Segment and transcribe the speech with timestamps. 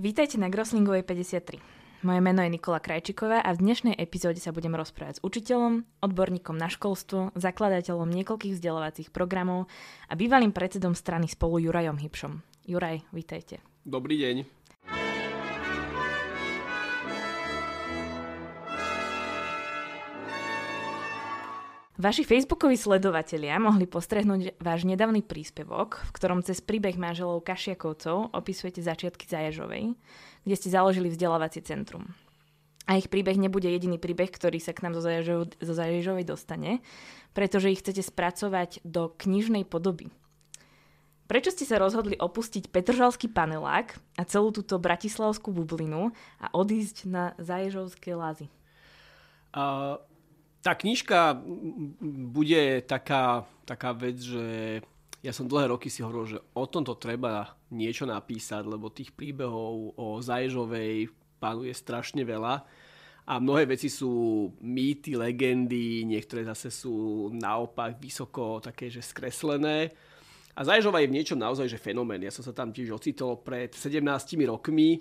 [0.00, 1.60] Vítajte na Groslingovej 53.
[2.08, 6.56] Moje meno je Nikola Krajčiková a v dnešnej epizóde sa budem rozprávať s učiteľom, odborníkom
[6.56, 9.68] na školstvo, zakladateľom niekoľkých vzdelávacích programov
[10.08, 12.40] a bývalým predsedom strany spolu Jurajom Hybšom.
[12.64, 13.60] Juraj, vítajte.
[13.84, 14.59] Dobrý deň.
[22.00, 28.80] Vaši facebookoví sledovatelia mohli postrehnúť váš nedávny príspevok, v ktorom cez príbeh manželov Kašiakovcov opisujete
[28.80, 29.92] začiatky Zajažovej,
[30.48, 32.16] kde ste založili vzdelávacie centrum.
[32.88, 36.80] A ich príbeh nebude jediný príbeh, ktorý sa k nám zo, Zajažov, zo Zajažovej dostane,
[37.36, 40.08] pretože ich chcete spracovať do knižnej podoby.
[41.28, 47.36] Prečo ste sa rozhodli opustiť Petržalský panelák a celú túto bratislavskú bublinu a odísť na
[47.36, 48.48] Zaježovské lázy?
[49.52, 50.00] Uh,
[50.60, 51.40] tá knižka
[52.32, 54.80] bude taká, taká vec, že
[55.20, 59.96] ja som dlhé roky si hovoril, že o tomto treba niečo napísať, lebo tých príbehov
[59.96, 62.64] o Zaježovej panuje strašne veľa
[63.30, 69.92] a mnohé veci sú mýty, legendy, niektoré zase sú naopak vysoko také, že skreslené.
[70.56, 72.20] A Zaježova je v niečom naozaj že fenomén.
[72.26, 74.02] Ja som sa tam tiež ocitol pred 17
[74.50, 74.98] rokmi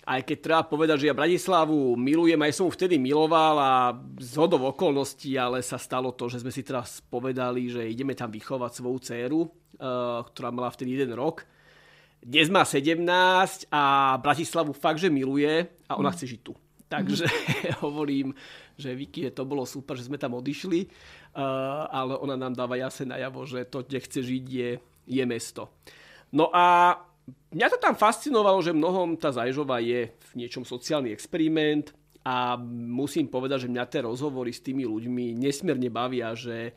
[0.00, 3.72] aj keď treba povedať, že ja Bratislavu milujem, aj som ju vtedy miloval a
[4.16, 8.32] z hodov okolností, ale sa stalo to, že sme si teraz povedali, že ideme tam
[8.32, 11.44] vychovať svoju dceru, uh, ktorá mala vtedy jeden rok.
[12.20, 13.04] Dnes má 17
[13.68, 16.14] a Bratislavu fakt, že miluje a ona mm.
[16.16, 16.56] chce žiť tu.
[16.88, 17.80] Takže mm.
[17.84, 18.32] hovorím,
[18.80, 23.12] že že to bolo super, že sme tam odišli, uh, ale ona nám dáva jasne
[23.12, 24.70] najavo, že to, kde chce žiť, je,
[25.12, 25.68] je mesto.
[26.32, 26.96] No a
[27.52, 31.90] mňa to tam fascinovalo, že mnohom tá Zajžova je v niečom sociálny experiment
[32.24, 36.76] a musím povedať, že mňa tie rozhovory s tými ľuďmi nesmierne bavia, že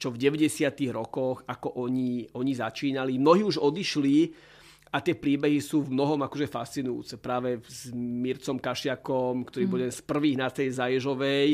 [0.00, 0.48] čo v 90.
[0.90, 3.20] rokoch, ako oni, oni začínali.
[3.20, 4.32] Mnohí už odišli
[4.90, 7.20] a tie príbehy sú v mnohom akože fascinujúce.
[7.20, 9.70] Práve s Mircom Kašiakom, ktorý mm.
[9.70, 11.48] bol jeden z prvých na tej Zaježovej,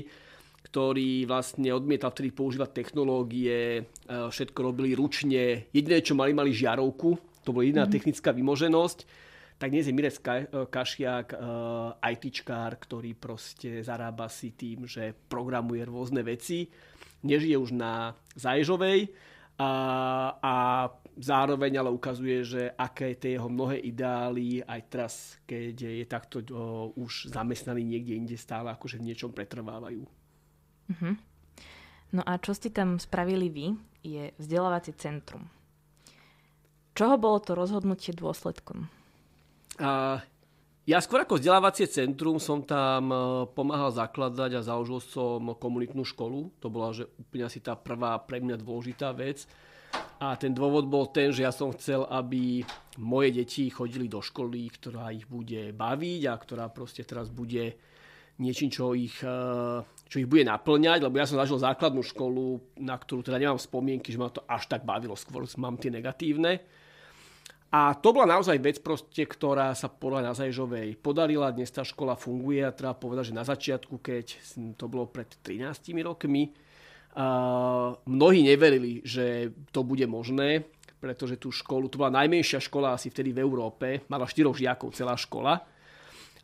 [0.70, 5.68] ktorý vlastne odmietal vtedy používať technológie, e, všetko robili ručne.
[5.74, 7.94] Jediné, čo mali, mali žiarovku, to bola jediná mm-hmm.
[7.94, 8.98] technická vymoženosť,
[9.56, 10.20] tak dnes je Mirec
[10.68, 16.68] Kašiak, uh, ITčkár, ktorý proste zarába si tým, že programuje rôzne veci.
[17.24, 19.16] Nežije už na Zaježovej
[19.56, 19.72] a,
[20.36, 20.54] a
[21.16, 25.14] zároveň ale ukazuje, že aké tie jeho mnohé ideály aj teraz,
[25.48, 30.04] keď je takto uh, už zamestnaný niekde inde stále, akože v niečom pretrvávajú.
[30.92, 31.14] Mm-hmm.
[32.12, 33.66] No a čo ste tam spravili vy,
[34.04, 35.48] je vzdelávacie centrum.
[36.96, 38.88] Čoho bolo to rozhodnutie dôsledkom?
[40.86, 43.16] Ja skôr ako vzdelávacie centrum som tam e,
[43.50, 46.54] pomáhal zakladať a založil som komunitnú školu.
[46.62, 49.50] To bola že úplne asi tá prvá pre mňa dôležitá vec.
[50.22, 52.62] A ten dôvod bol ten, že ja som chcel, aby
[53.02, 57.74] moje deti chodili do školy, ktorá ich bude baviť a ktorá proste teraz bude
[58.38, 59.36] niečím, čo ich, e,
[60.06, 64.14] čo ich bude naplňať, lebo ja som zažil základnú školu, na ktorú teda nemám spomienky,
[64.14, 66.62] že ma to až tak bavilo, skôr mám tie negatívne.
[67.66, 71.50] A to bola naozaj vec, proste, ktorá sa podľa Nazajžovej podarila.
[71.50, 74.38] Dnes tá škola funguje a treba povedať, že na začiatku, keď
[74.78, 75.74] to bolo pred 13
[76.06, 80.62] rokmi, uh, mnohí neverili, že to bude možné,
[81.02, 85.18] pretože tú školu, to bola najmenšia škola asi vtedy v Európe, mala štyroch žiakov celá
[85.18, 85.58] škola.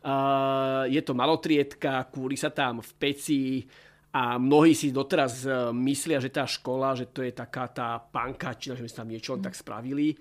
[0.03, 3.43] Uh, je to malotriedka, kúri sa tam v peci,
[4.13, 5.41] a mnohí si doteraz
[5.73, 9.57] myslia, že tá škola, že to je taká tá pankačina, že sme tam niečo tak
[9.57, 10.13] spravili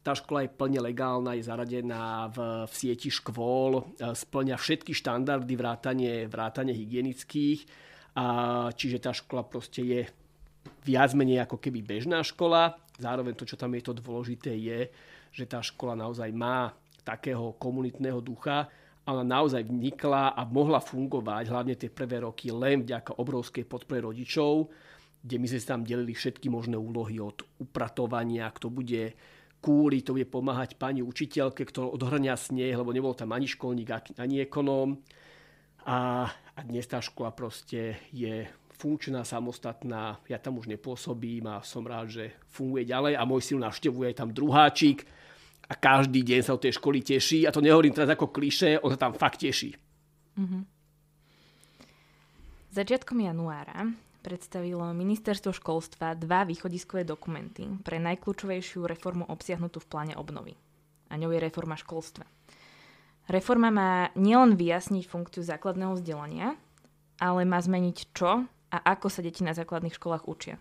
[0.00, 5.54] tá škola je plne legálna, je zaradená v, v sieti škôl, e, splňa všetky štandardy
[5.56, 7.68] vrátane, vrátane hygienických,
[8.16, 8.24] a,
[8.72, 10.00] čiže tá škola proste je
[10.84, 12.76] viac menej ako keby bežná škola.
[12.96, 14.88] Zároveň to, čo tam je to dôležité, je,
[15.32, 16.72] že tá škola naozaj má
[17.04, 18.68] takého komunitného ducha,
[19.08, 24.70] ona naozaj vnikla a mohla fungovať, hlavne tie prvé roky, len vďaka obrovskej podpore rodičov,
[25.20, 29.12] kde my sme tam delili všetky možné úlohy od upratovania, kto bude
[29.60, 34.48] kúri, to bude pomáhať pani učiteľke, ktorá odhrňa sneh, lebo nebol tam ani školník, ani
[34.48, 34.96] ekonóm.
[35.84, 38.48] A, a dnes tá škola proste je
[38.80, 43.60] funkčná, samostatná, ja tam už nepôsobím a som rád, že funguje ďalej a môj syn
[43.60, 45.04] navštevuje tam druháčik
[45.68, 48.96] a každý deň sa od tej školy teší a to nehovorím teraz ako kliše, on
[48.96, 49.76] sa tam fakt teší.
[50.40, 50.62] Mm-hmm.
[52.72, 60.54] Začiatkom januára predstavilo ministerstvo školstva dva východiskové dokumenty pre najkľúčovejšiu reformu obsiahnutú v pláne obnovy.
[61.10, 62.28] A ňou je reforma školstva.
[63.26, 66.54] Reforma má nielen vyjasniť funkciu základného vzdelania,
[67.20, 70.56] ale má zmeniť čo a ako sa deti na základných školách učia.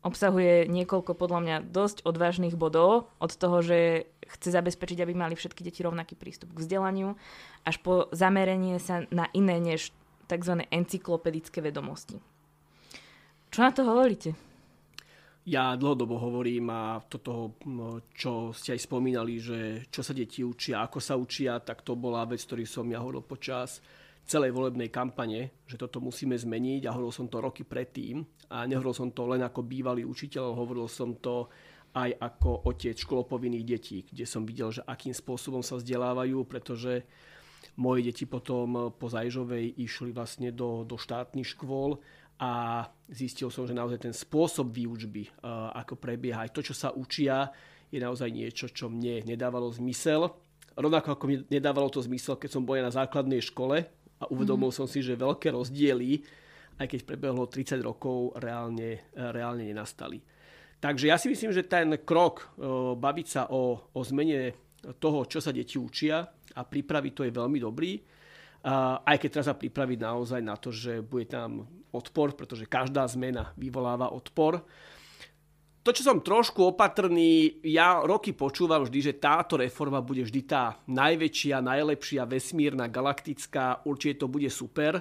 [0.00, 5.60] obsahuje niekoľko podľa mňa dosť odvážnych bodov od toho, že chce zabezpečiť, aby mali všetky
[5.60, 7.20] deti rovnaký prístup k vzdelaniu,
[7.68, 9.92] až po zamerenie sa na iné než
[10.30, 10.64] tzv.
[10.70, 12.22] encyklopedické vedomosti.
[13.50, 14.30] Čo na to hovoríte?
[15.50, 17.58] Ja dlhodobo hovorím a toto,
[18.14, 22.22] čo ste aj spomínali, že čo sa deti učia, ako sa učia, tak to bola
[22.30, 23.82] vec, ktorý som ja hovoril počas
[24.22, 28.22] celej volebnej kampane, že toto musíme zmeniť a hovoril som to roky predtým
[28.54, 31.50] a nehovoril som to len ako bývalý učiteľ, hovoril som to
[31.98, 37.02] aj ako otec školopovinných detí, kde som videl, že akým spôsobom sa vzdelávajú, pretože
[37.74, 41.98] moje deti potom po Zajžovej išli vlastne do, do štátnych škôl
[42.40, 42.82] a
[43.12, 45.28] zistil som, že naozaj ten spôsob výučby,
[45.76, 47.52] ako prebieha, aj to, čo sa učia,
[47.92, 50.32] je naozaj niečo, čo mne nedávalo zmysel.
[50.72, 53.84] Rovnako ako mi nedávalo to zmysel, keď som bol na základnej škole,
[54.20, 54.76] a uvedomil mm.
[54.76, 56.20] som si, že veľké rozdiely,
[56.80, 60.20] aj keď prebehlo 30 rokov, reálne, reálne nenastali.
[60.80, 62.56] Takže ja si myslím, že ten krok
[62.96, 64.56] baviť sa o, o zmene
[64.96, 66.24] toho, čo sa deti učia
[66.56, 68.00] a pripraviť to je veľmi dobrý.
[68.62, 71.64] Aj keď treba pripraviť naozaj na to, že bude tam
[71.96, 74.60] odpor, pretože každá zmena vyvoláva odpor.
[75.80, 80.76] To, čo som trošku opatrný, ja roky počúvam vždy, že táto reforma bude vždy tá
[80.84, 85.00] najväčšia, najlepšia, vesmírna, galaktická, určite to bude super.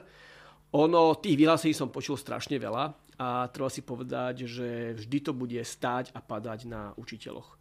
[0.72, 5.60] Ono, tých vyhlásení som počul strašne veľa a treba si povedať, že vždy to bude
[5.60, 7.59] stáť a padať na učiteľoch.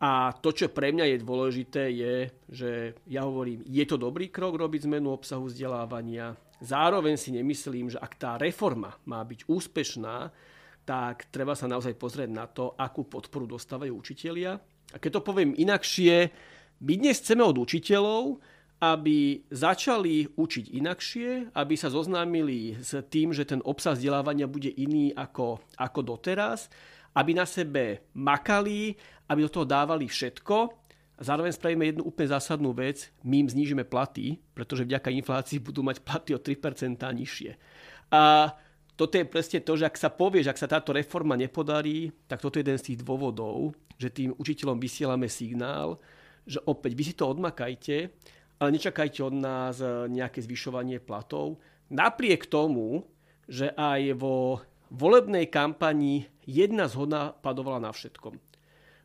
[0.00, 2.14] A to, čo pre mňa je dôležité, je,
[2.48, 2.70] že
[3.04, 6.40] ja hovorím, je to dobrý krok robiť zmenu obsahu vzdelávania.
[6.64, 10.32] Zároveň si nemyslím, že ak tá reforma má byť úspešná,
[10.88, 14.56] tak treba sa naozaj pozrieť na to, akú podporu dostávajú učitelia.
[14.90, 16.32] A keď to poviem inakšie,
[16.80, 18.40] my dnes chceme od učiteľov,
[18.80, 25.12] aby začali učiť inakšie, aby sa zoznámili s tým, že ten obsah vzdelávania bude iný
[25.12, 26.72] ako, ako doteraz,
[27.14, 28.94] aby na sebe makali,
[29.26, 30.74] aby do toho dávali všetko.
[31.20, 36.00] Zároveň spravíme jednu úplne zásadnú vec, my im znížime platy, pretože vďaka inflácii budú mať
[36.00, 37.50] platy o 3% nižšie.
[38.10, 38.54] A
[39.00, 42.44] toto je presne to, že ak sa povie, že ak sa táto reforma nepodarí, tak
[42.44, 45.96] toto je jeden z tých dôvodov, že tým učiteľom vysielame signál,
[46.44, 48.12] že opäť vy si to odmakajte,
[48.60, 51.56] ale nečakajte od nás nejaké zvyšovanie platov.
[51.88, 53.08] Napriek tomu,
[53.48, 54.60] že aj vo
[54.92, 58.34] volebnej kampani jedna zhoda padovala na všetkom.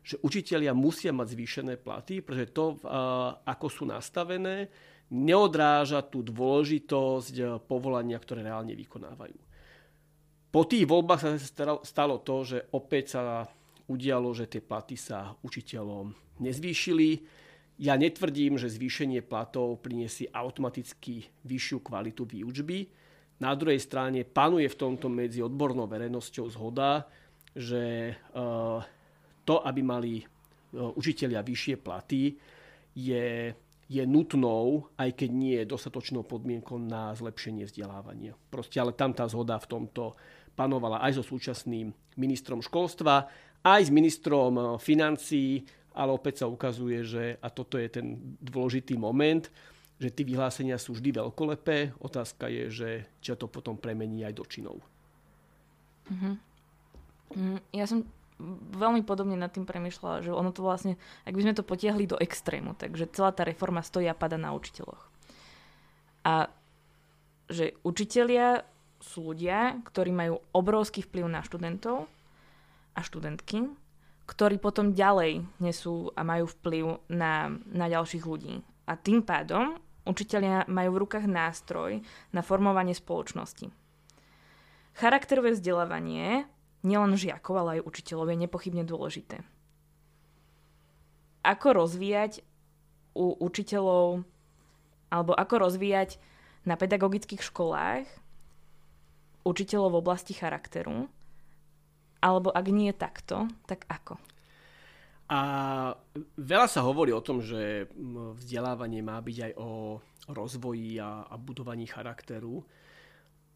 [0.02, 2.78] Že učitelia musia mať zvýšené platy, pretože to,
[3.46, 4.70] ako sú nastavené,
[5.14, 9.38] neodráža tú dôležitosť povolania, ktoré reálne vykonávajú.
[10.50, 11.38] Po tých voľbách sa
[11.82, 13.46] stalo to, že opäť sa
[13.86, 16.10] udialo, že tie platy sa učiteľom
[16.42, 17.22] nezvýšili.
[17.76, 22.88] Ja netvrdím, že zvýšenie platov priniesie automaticky vyššiu kvalitu výučby.
[23.36, 27.04] Na druhej strane panuje v tomto medzi odbornou verejnosťou zhoda,
[27.56, 28.78] že eh,
[29.48, 30.26] to, aby mali eh,
[30.76, 32.36] učiteľia vyššie platy,
[32.96, 33.52] je,
[33.88, 38.36] je nutnou, aj keď nie je dostatočnou podmienkou na zlepšenie vzdelávania.
[38.52, 40.16] Proste ale tam tá zhoda v tomto
[40.56, 43.28] panovala aj so súčasným ministrom školstva,
[43.64, 45.64] aj s ministrom eh, financií,
[45.96, 49.48] ale opäť sa ukazuje, že, a toto je ten dôležitý moment,
[49.96, 51.96] že tie vyhlásenia sú vždy veľkolepé.
[52.04, 52.90] Otázka je, že
[53.24, 54.76] čo to potom premení aj do činov.
[56.12, 56.55] Mm-hmm.
[57.74, 58.06] Ja som
[58.76, 62.20] veľmi podobne nad tým premyšľala, že ono to vlastne, ak by sme to potiahli do
[62.20, 65.02] extrému, takže celá tá reforma stojí a pada na učiteľoch.
[66.26, 66.52] A
[67.48, 68.66] že učitelia
[69.00, 72.10] sú ľudia, ktorí majú obrovský vplyv na študentov
[72.92, 73.70] a študentky,
[74.26, 78.60] ktorí potom ďalej nesú a majú vplyv na, na ďalších ľudí.
[78.90, 82.02] A tým pádom učitelia majú v rukách nástroj
[82.34, 83.70] na formovanie spoločnosti.
[84.96, 86.48] Charakterové vzdelávanie
[86.86, 89.42] nielen žiakov, ale aj učiteľov je nepochybne dôležité.
[91.42, 92.46] Ako rozvíjať
[93.18, 94.22] u učiteľov
[95.10, 96.18] alebo ako rozvíjať
[96.66, 98.06] na pedagogických školách
[99.46, 101.06] učiteľov v oblasti charakteru?
[102.18, 104.18] Alebo ak nie takto, tak ako?
[105.26, 105.40] A
[106.38, 107.90] veľa sa hovorí o tom, že
[108.38, 109.98] vzdelávanie má byť aj o
[110.30, 112.62] rozvoji a, a budovaní charakteru.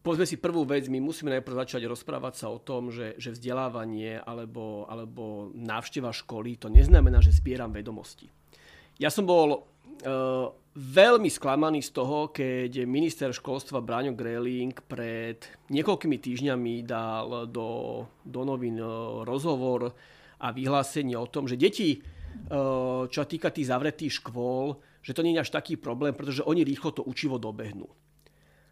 [0.01, 4.17] Povedzme si prvú vec, my musíme najprv začať rozprávať sa o tom, že, že vzdelávanie
[4.17, 8.25] alebo, alebo návšteva školy to neznamená, že zbieram vedomosti.
[8.97, 16.17] Ja som bol uh, veľmi sklamaný z toho, keď minister školstva Braňo Greling pred niekoľkými
[16.17, 18.87] týždňami dal do, do novín e,
[19.27, 19.91] rozhovor
[20.39, 21.99] a vyhlásenie o tom, že deti, e,
[23.03, 26.95] čo týka tých zavretých škôl, že to nie je až taký problém, pretože oni rýchlo
[26.95, 27.91] to učivo dobehnú.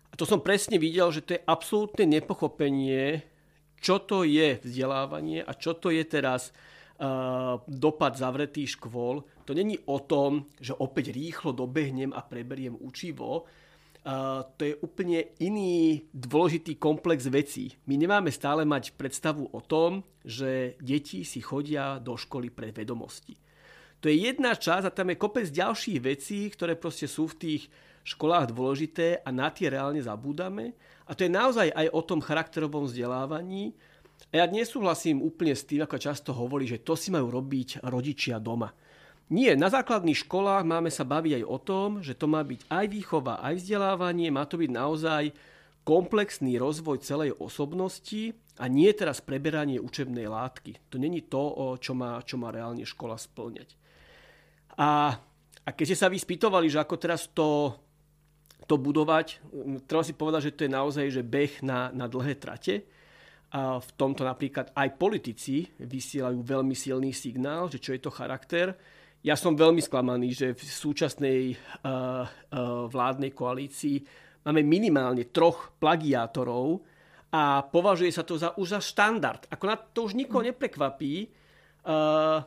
[0.09, 3.23] A to som presne videl, že to je absolútne nepochopenie,
[3.79, 9.23] čo to je vzdelávanie a čo to je teraz uh, dopad zavretých škôl.
[9.47, 13.47] To není o tom, že opäť rýchlo dobehnem a preberiem učivo.
[13.99, 17.75] Uh, to je úplne iný dôležitý komplex vecí.
[17.87, 23.35] My nemáme stále mať predstavu o tom, že deti si chodia do školy pre vedomosti.
[23.99, 27.63] To je jedna časť a tam je kopec ďalších vecí, ktoré proste sú v tých
[28.09, 30.73] školách dôležité a na tie reálne zabúdame.
[31.05, 33.77] A to je naozaj aj o tom charakterovom vzdelávaní.
[34.33, 38.41] A ja nesúhlasím úplne s tým, ako často hovorí, že to si majú robiť rodičia
[38.41, 38.73] doma.
[39.29, 42.85] Nie, na základných školách máme sa baviť aj o tom, že to má byť aj
[42.89, 45.23] výchova, aj vzdelávanie, má to byť naozaj
[45.85, 50.81] komplexný rozvoj celej osobnosti a nie teraz preberanie učebnej látky.
[50.89, 53.77] To není to, čo má, čo má reálne škola splňať.
[54.81, 55.13] A,
[55.61, 57.73] a ste sa vy spýtovali, že ako teraz to
[58.69, 59.41] to budovať.
[59.89, 62.85] Treba si povedať, že to je naozaj že beh na, na dlhé trate.
[63.49, 68.77] A v tomto napríklad aj politici vysielajú veľmi silný signál, že čo je to charakter.
[69.25, 71.57] Ja som veľmi sklamaný, že v súčasnej uh,
[71.89, 74.05] uh, vládnej koalícii
[74.45, 76.85] máme minimálne troch plagiátorov
[77.33, 79.49] a považuje sa to za, už za štandard.
[79.49, 81.25] Ako na to už nikoho neprekvapí.
[81.89, 82.45] Uh,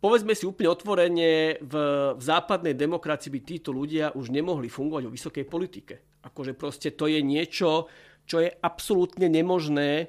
[0.00, 1.74] povedzme si úplne otvorene, v,
[2.16, 5.94] v západnej demokracii by títo ľudia už nemohli fungovať vo vysokej politike.
[6.24, 7.86] Akože proste to je niečo,
[8.24, 10.08] čo je absolútne nemožné.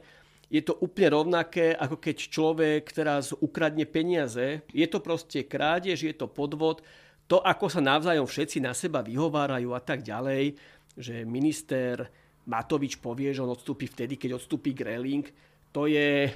[0.52, 4.64] Je to úplne rovnaké, ako keď človek teraz ukradne peniaze.
[4.72, 6.84] Je to proste krádež, je to podvod.
[7.32, 10.56] To, ako sa navzájom všetci na seba vyhovárajú a tak ďalej,
[11.00, 12.12] že minister
[12.44, 15.24] Matovič povie, že on odstúpi vtedy, keď odstúpi Greling,
[15.72, 16.28] to je,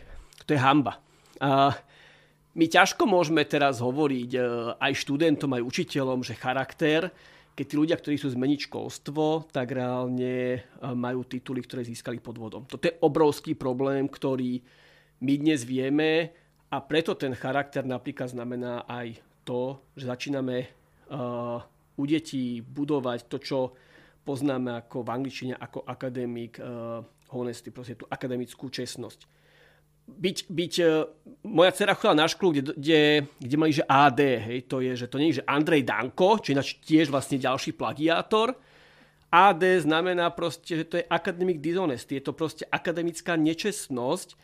[0.47, 1.03] to je hamba.
[1.43, 1.75] A
[2.55, 4.39] my ťažko môžeme teraz hovoriť e,
[4.79, 7.11] aj študentom, aj učiteľom, že charakter,
[7.51, 10.59] keď tí ľudia, ktorí sú zmeniť školstvo, tak reálne e,
[10.95, 12.63] majú tituly, ktoré získali pod vodom.
[12.63, 14.63] Toto je obrovský problém, ktorý
[15.19, 16.31] my dnes vieme
[16.71, 20.65] a preto ten charakter napríklad znamená aj to, že začíname
[21.13, 21.61] uh,
[21.95, 23.57] u detí budovať to, čo
[24.25, 26.99] poznáme ako v angličtine ako akademik uh,
[27.31, 29.44] honesty, proste tú akademickú čestnosť
[30.05, 30.85] byť, byť e,
[31.49, 33.01] moja dcera chodila na školu, kde, kde,
[33.41, 36.53] kde mali, že AD, hej, to je, že to nie je, že Andrej Danko, či
[36.53, 38.53] ináč tiež vlastne ďalší plagiátor.
[39.33, 44.37] AD znamená proste, že to je academic dishonesty, je to proste akademická nečestnosť.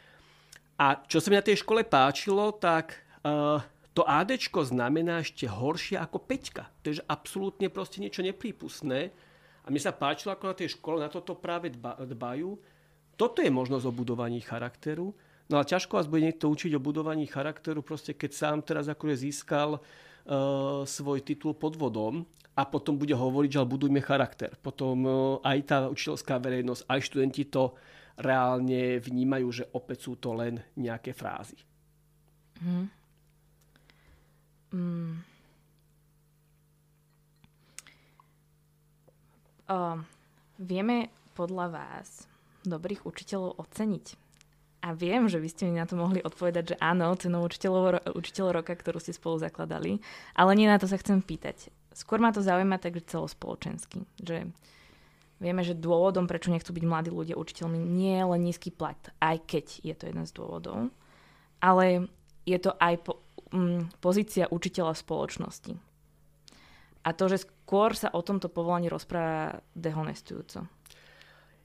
[0.81, 3.61] A čo sa mi na tej škole páčilo, tak uh,
[3.93, 4.33] to AD
[4.65, 6.67] znamená ešte horšie ako peťka.
[6.81, 9.13] To je že absolútne proste niečo neprípustné.
[9.61, 12.57] A mi sa páčilo, ako na tej škole na toto práve dba, dbajú.
[13.13, 15.13] Toto je možnosť o budovaní charakteru.
[15.51, 19.27] No a ťažko vás bude niekto učiť o budovaní charakteru, proste keď sám teraz akože
[19.27, 22.23] získal uh, svoj titul pod vodom
[22.55, 24.55] a potom bude hovoriť, že budujme charakter.
[24.63, 27.75] Potom uh, aj tá učiteľská verejnosť, aj študenti to
[28.15, 31.59] reálne vnímajú, že opäť sú to len nejaké frázy.
[32.63, 32.87] Hmm.
[34.71, 35.19] Mm.
[39.67, 39.99] Uh,
[40.55, 42.27] vieme podľa vás
[42.63, 44.30] dobrých učiteľov oceniť?
[44.81, 48.45] A viem, že by ste mi na to mohli odpovedať, že áno, cenou učiteľov, učiteľ
[48.49, 50.01] roka, ktorú ste spolu zakladali,
[50.33, 51.69] ale nie na to sa chcem pýtať.
[51.93, 54.09] Skôr ma to zaujíma tak, že celospoločensky.
[54.17, 54.49] Že
[55.37, 59.37] vieme, že dôvodom, prečo nechcú byť mladí ľudia učiteľmi, nie je len nízky plat, aj
[59.45, 60.89] keď je to jeden z dôvodov,
[61.61, 62.09] ale
[62.49, 63.21] je to aj po,
[63.53, 65.73] um, pozícia učiteľa v spoločnosti.
[67.01, 70.69] A to, že skôr sa o tomto povolaní rozpráva dehonestujúco.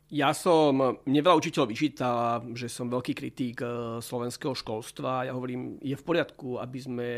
[0.06, 5.26] Ja som, mne veľa učiteľ vyčíta, že som veľký kritík e, slovenského školstva.
[5.26, 7.08] Ja hovorím, je v poriadku, aby sme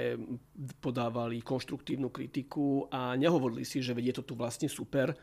[0.80, 5.12] podávali konštruktívnu kritiku a nehovorili si, že je to tu vlastne super.
[5.12, 5.16] E,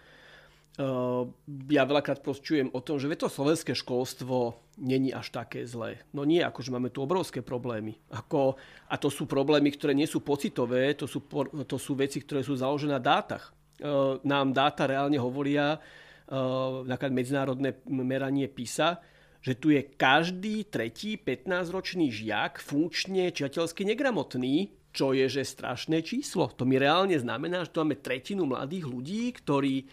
[1.74, 6.06] ja veľakrát prosčujem o tom, že to slovenské školstvo není až také zlé.
[6.14, 7.98] No nie, akože máme tu obrovské problémy.
[8.14, 11.26] Ako, a to sú problémy, ktoré nie sú pocitové, to sú,
[11.66, 13.50] to sú veci, ktoré sú založené na dátach.
[13.50, 19.02] E, nám dáta reálne hovoria, Eh, napríklad medzinárodné meranie PISA,
[19.46, 26.50] že tu je každý tretí 15-ročný žiak funkčne čiateľsky negramotný, čo je že strašné číslo.
[26.58, 29.86] To mi reálne znamená, že tu máme tretinu mladých ľudí, ktorí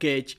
[0.00, 0.38] keď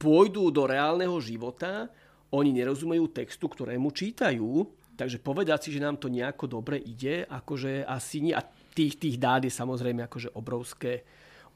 [0.00, 1.88] pôjdu do reálneho života,
[2.32, 4.64] oni nerozumejú textu, ktorému čítajú,
[4.96, 8.32] takže povedať si, že nám to nejako dobre ide, akože asi nie.
[8.32, 8.40] A
[8.72, 11.04] tých, tých dát je samozrejme akože obrovské,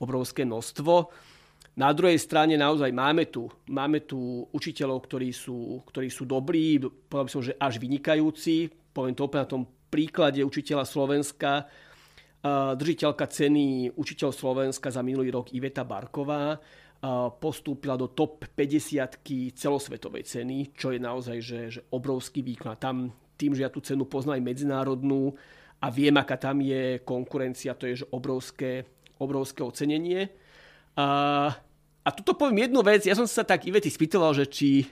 [0.00, 0.92] obrovské množstvo.
[1.76, 7.28] Na druhej strane naozaj máme tu, máme tu učiteľov, ktorí sú, ktorí sú dobrí, povedal
[7.28, 8.72] by som, že až vynikajúci.
[8.96, 11.68] Poviem to opäť na tom príklade učiteľa Slovenska,
[12.80, 16.56] držiteľka ceny učiteľ Slovenska za minulý rok Iveta Barková.
[17.36, 22.72] postúpila do top 50 celosvetovej ceny, čo je naozaj že, že obrovský výkon.
[22.80, 25.36] Tam tým, že ja tú cenu poznám aj medzinárodnú
[25.84, 28.88] a viem, aká tam je konkurencia, to je že obrovské,
[29.20, 30.32] obrovské ocenenie.
[30.96, 31.52] A,
[32.06, 34.86] a tuto poviem jednu vec, ja som sa tak Ivety spýtoval, že či,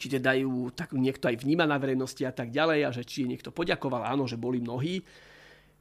[0.00, 3.28] či teda ju tak niekto aj vníma na verejnosti a tak ďalej a že či
[3.28, 5.04] niekto poďakoval, áno, že boli mnohí.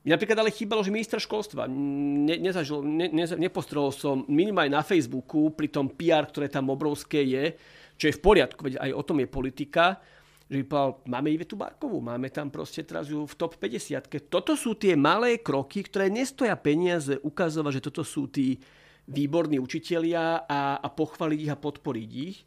[0.03, 1.71] Mne napríklad ale chýbalo, že minister školstva.
[1.71, 7.23] Ne, nezažil, ne, ne, nepostrel som minimálne na Facebooku pri tom PR, ktoré tam obrovské
[7.23, 7.55] je,
[7.95, 10.03] čo je v poriadku, veď aj o tom je politika,
[10.45, 14.29] že by povedal, máme Ivetu Barkovú, máme tam proste teraz ju v top 50.
[14.29, 18.61] Toto sú tie malé kroky, ktoré nestoja peniaze ukazovať, že toto sú tí
[19.05, 22.37] výborní učitelia a, a pochváliť ich a podporiť ich.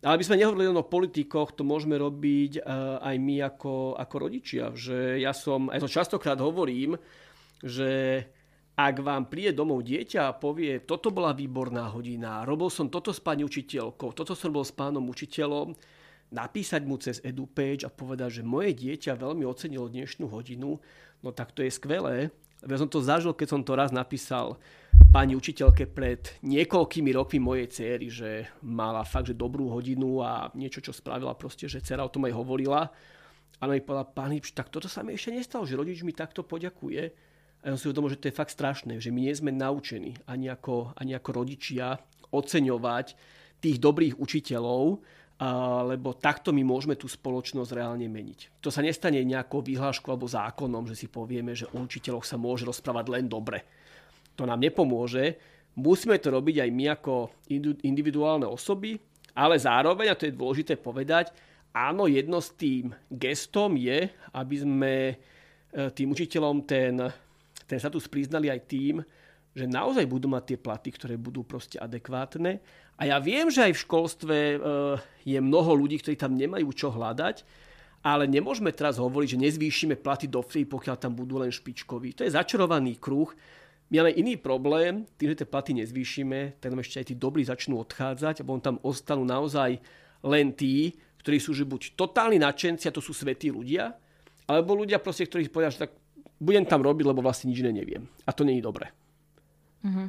[0.00, 4.14] Ale aby sme nehovorili len o politikoch, to môžeme robiť uh, aj my ako, ako
[4.16, 4.72] rodičia.
[4.72, 6.96] Že ja som, aj to častokrát hovorím,
[7.60, 8.24] že
[8.80, 13.20] ak vám príde domov dieťa a povie, toto bola výborná hodina, robil som toto s
[13.20, 15.76] pani učiteľkou, toto som robil s pánom učiteľom,
[16.32, 20.80] napísať mu cez EduPage a povedať, že moje dieťa veľmi ocenilo dnešnú hodinu,
[21.20, 22.32] no tak to je skvelé.
[22.64, 24.56] Ja som to zažil, keď som to raz napísal
[25.10, 30.78] pani učiteľke pred niekoľkými rokmi mojej céry, že mala fakt, že dobrú hodinu a niečo,
[30.78, 32.86] čo spravila proste, že dcera o tom aj hovorila.
[33.58, 36.46] A ona mi povedala, pani, tak toto sa mi ešte nestalo, že rodič mi takto
[36.46, 37.02] poďakuje.
[37.60, 40.14] A ja som si uvedomil, že to je fakt strašné, že my nie sme naučení
[40.30, 41.98] ani ako, ani ako rodičia
[42.30, 43.06] oceňovať
[43.58, 45.02] tých dobrých učiteľov,
[45.90, 48.62] lebo takto my môžeme tú spoločnosť reálne meniť.
[48.62, 52.62] To sa nestane nejakou vyhláškou alebo zákonom, že si povieme, že o učiteľoch sa môže
[52.62, 53.66] rozprávať len dobre
[54.40, 55.36] to nám nepomôže.
[55.76, 57.44] Musíme to robiť aj my ako
[57.84, 58.96] individuálne osoby,
[59.36, 61.36] ale zároveň, a to je dôležité povedať,
[61.76, 65.14] áno, jedno s tým gestom je, aby sme e,
[65.92, 66.96] tým učiteľom ten,
[67.68, 69.04] ten status priznali aj tým,
[69.52, 72.64] že naozaj budú mať tie platy, ktoré budú proste adekvátne.
[72.96, 74.56] A ja viem, že aj v školstve e,
[75.28, 77.44] je mnoho ľudí, ktorí tam nemajú čo hľadať,
[78.00, 82.16] ale nemôžeme teraz hovoriť, že nezvýšime platy do free, pokiaľ tam budú len špičkoví.
[82.16, 83.28] To je začarovaný kruh
[83.90, 87.42] my máme iný problém, tým, že tie platy nezvýšime, tak nám ešte aj tí dobrí
[87.42, 89.82] začnú odchádzať potom tam ostanú naozaj
[90.22, 90.94] len tí,
[91.26, 93.90] ktorí sú že buď totálni nadšenci, a to sú svetí ľudia,
[94.46, 95.92] alebo ľudia proste, ktorí povedia, že tak
[96.38, 98.06] budem tam robiť, lebo vlastne nič iné neviem.
[98.24, 98.94] A to je dobré.
[99.84, 100.08] Mm-hmm.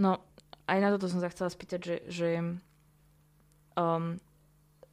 [0.00, 0.22] No,
[0.64, 2.30] aj na toto som sa chcela spýtať, že, že,
[3.76, 4.16] um,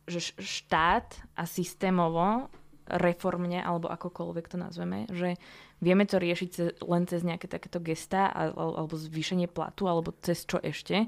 [0.10, 2.52] že štát a systémovo
[2.88, 5.36] reformne, alebo akokoľvek to nazveme, že
[5.78, 11.06] vieme to riešiť len cez nejaké takéto gesta alebo zvýšenie platu, alebo cez čo ešte.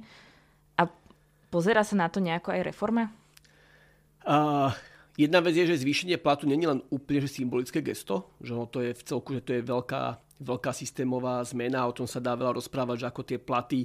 [0.77, 0.81] A
[1.49, 3.09] pozera sa na to nejako aj reforma?
[4.27, 4.69] Uh,
[5.17, 8.91] jedna vec je, že zvýšenie platu není len úplne že symbolické gesto, že to je
[8.93, 10.03] v celku, že to je veľká,
[10.43, 13.81] veľká systémová zmena, o tom sa dá veľa rozprávať, že ako tie platy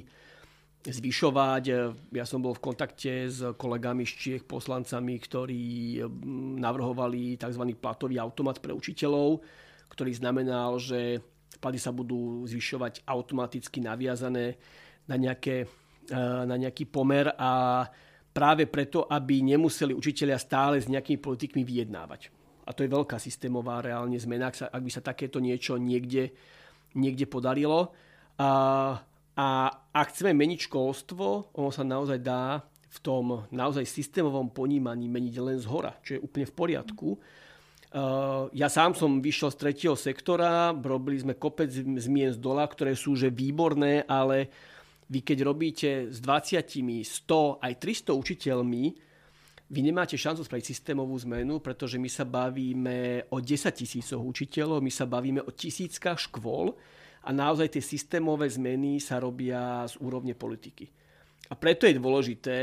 [0.85, 1.63] zvyšovať.
[2.13, 5.97] Ja som bol v kontakte s kolegami z Čiech, poslancami, ktorí
[6.61, 7.73] navrhovali tzv.
[7.73, 9.41] platový automat pre učiteľov,
[9.95, 11.23] ktorý znamenal, že
[11.63, 14.59] platy sa budú zvyšovať automaticky naviazané
[15.07, 15.65] na, nejaké,
[16.11, 17.83] e, na nejaký pomer a
[18.35, 22.29] práve preto, aby nemuseli učiteľia stále s nejakými politikmi vyjednávať.
[22.67, 26.35] A to je veľká systémová reálne zmena, ak, sa, ak by sa takéto niečo niekde,
[26.93, 27.95] niekde podarilo.
[28.35, 28.99] A
[29.35, 35.35] a ak chceme meniť školstvo, ono sa naozaj dá v tom naozaj systémovom ponímaní meniť
[35.43, 37.07] len z hora, čo je úplne v poriadku.
[37.11, 37.44] Uh,
[38.51, 43.15] ja sám som vyšiel z tretieho sektora, robili sme kopec zmien z dola, ktoré sú
[43.15, 44.51] že výborné, ale
[45.07, 46.59] vy keď robíte s 20,
[47.07, 48.83] 100, aj 300 učiteľmi,
[49.65, 54.91] vy nemáte šancu spraviť systémovú zmenu, pretože my sa bavíme o 10 tisícoch učiteľov, my
[54.93, 56.75] sa bavíme o tisíckach škôl,
[57.25, 60.85] a naozaj tie systémové zmeny sa robia z úrovne politiky.
[61.49, 62.57] A preto je dôležité,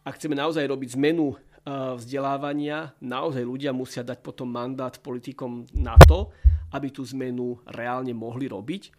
[0.00, 6.30] ak chceme naozaj robiť zmenu vzdelávania, naozaj ľudia musia dať potom mandát politikom na to,
[6.70, 8.94] aby tú zmenu reálne mohli robiť,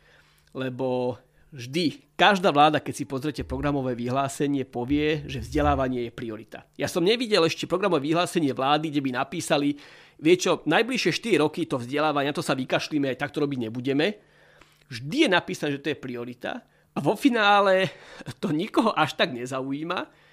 [0.51, 1.15] lebo
[1.55, 6.67] vždy, každá vláda, keď si pozrete programové vyhlásenie, povie, že vzdelávanie je priorita.
[6.75, 9.79] Ja som nevidel ešte programové vyhlásenie vlády, kde by napísali,
[10.19, 14.19] vie čo, najbližšie 4 roky to vzdelávanie, to sa vykašlíme, aj takto robiť nebudeme,
[14.91, 17.87] vždy je napísané, že to je priorita a vo finále
[18.43, 20.26] to nikoho až tak nezaujíma.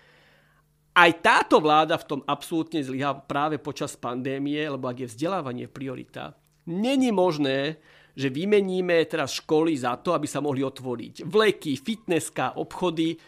[0.94, 6.38] Aj táto vláda v tom absolútne zlyhá práve počas pandémie, lebo ak je vzdelávanie priorita,
[6.70, 7.82] není možné,
[8.14, 13.18] že vymeníme teraz školy za to, aby sa mohli otvoriť vleky, fitnesska, obchody.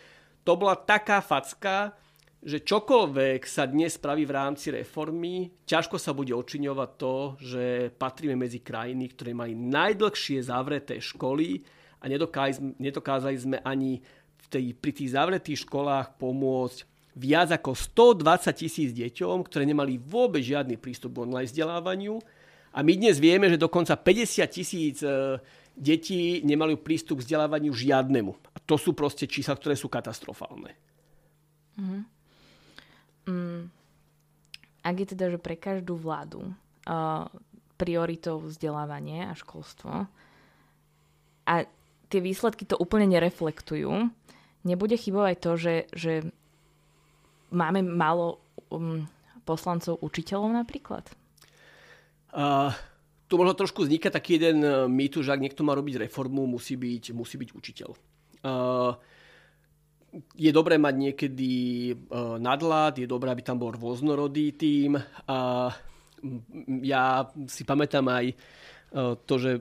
[0.46, 1.90] To bola taká facka,
[2.38, 7.64] že čokoľvek sa dnes spraví v rámci reformy, ťažko sa bude očiňovať to, že
[7.98, 11.66] patríme medzi krajiny, ktoré mali najdlhšie zavreté školy
[11.98, 13.98] a nedokázali, sme ani
[14.38, 20.44] v tej, pri tých zavretých školách pomôcť viac ako 120 tisíc deťom, ktoré nemali vôbec
[20.44, 22.20] žiadny prístup k online vzdelávaniu.
[22.76, 25.40] A my dnes vieme, že dokonca 50 tisíc e,
[25.72, 28.37] detí nemali prístup k vzdelávaniu žiadnemu.
[28.52, 30.76] A to sú proste čísla, ktoré sú katastrofálne.
[31.81, 32.05] Mm.
[33.29, 33.62] Mm.
[34.85, 36.52] Ak je teda, že pre každú vládu
[36.87, 37.26] uh,
[37.76, 40.09] prioritou vzdelávanie a školstvo
[41.46, 41.55] a
[42.07, 44.09] tie výsledky to úplne nereflektujú,
[44.62, 46.12] nebude chybovať to, že, že
[47.51, 49.07] máme málo um,
[49.47, 51.05] poslancov učiteľov napríklad?
[52.35, 52.75] Uh,
[53.27, 56.75] tu možno trošku vzniká taký jeden uh, mýtu, že ak niekto má robiť reformu, musí
[56.75, 57.91] byť, musí byť učiteľ.
[58.47, 58.93] Uh,
[60.37, 61.53] je dobré mať niekedy
[61.93, 64.97] uh, nadlad, je dobré, aby tam bol rôznorodý tým.
[64.97, 65.71] Uh,
[66.81, 69.61] ja si pamätám aj uh, to, že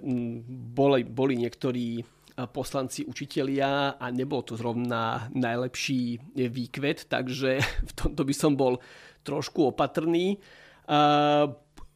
[0.74, 8.34] boli, boli niektorí poslanci učitelia a nebol to zrovna najlepší výkvet, takže v tomto by
[8.36, 8.84] som bol
[9.24, 10.38] trošku opatrný.
[10.86, 11.56] Uh,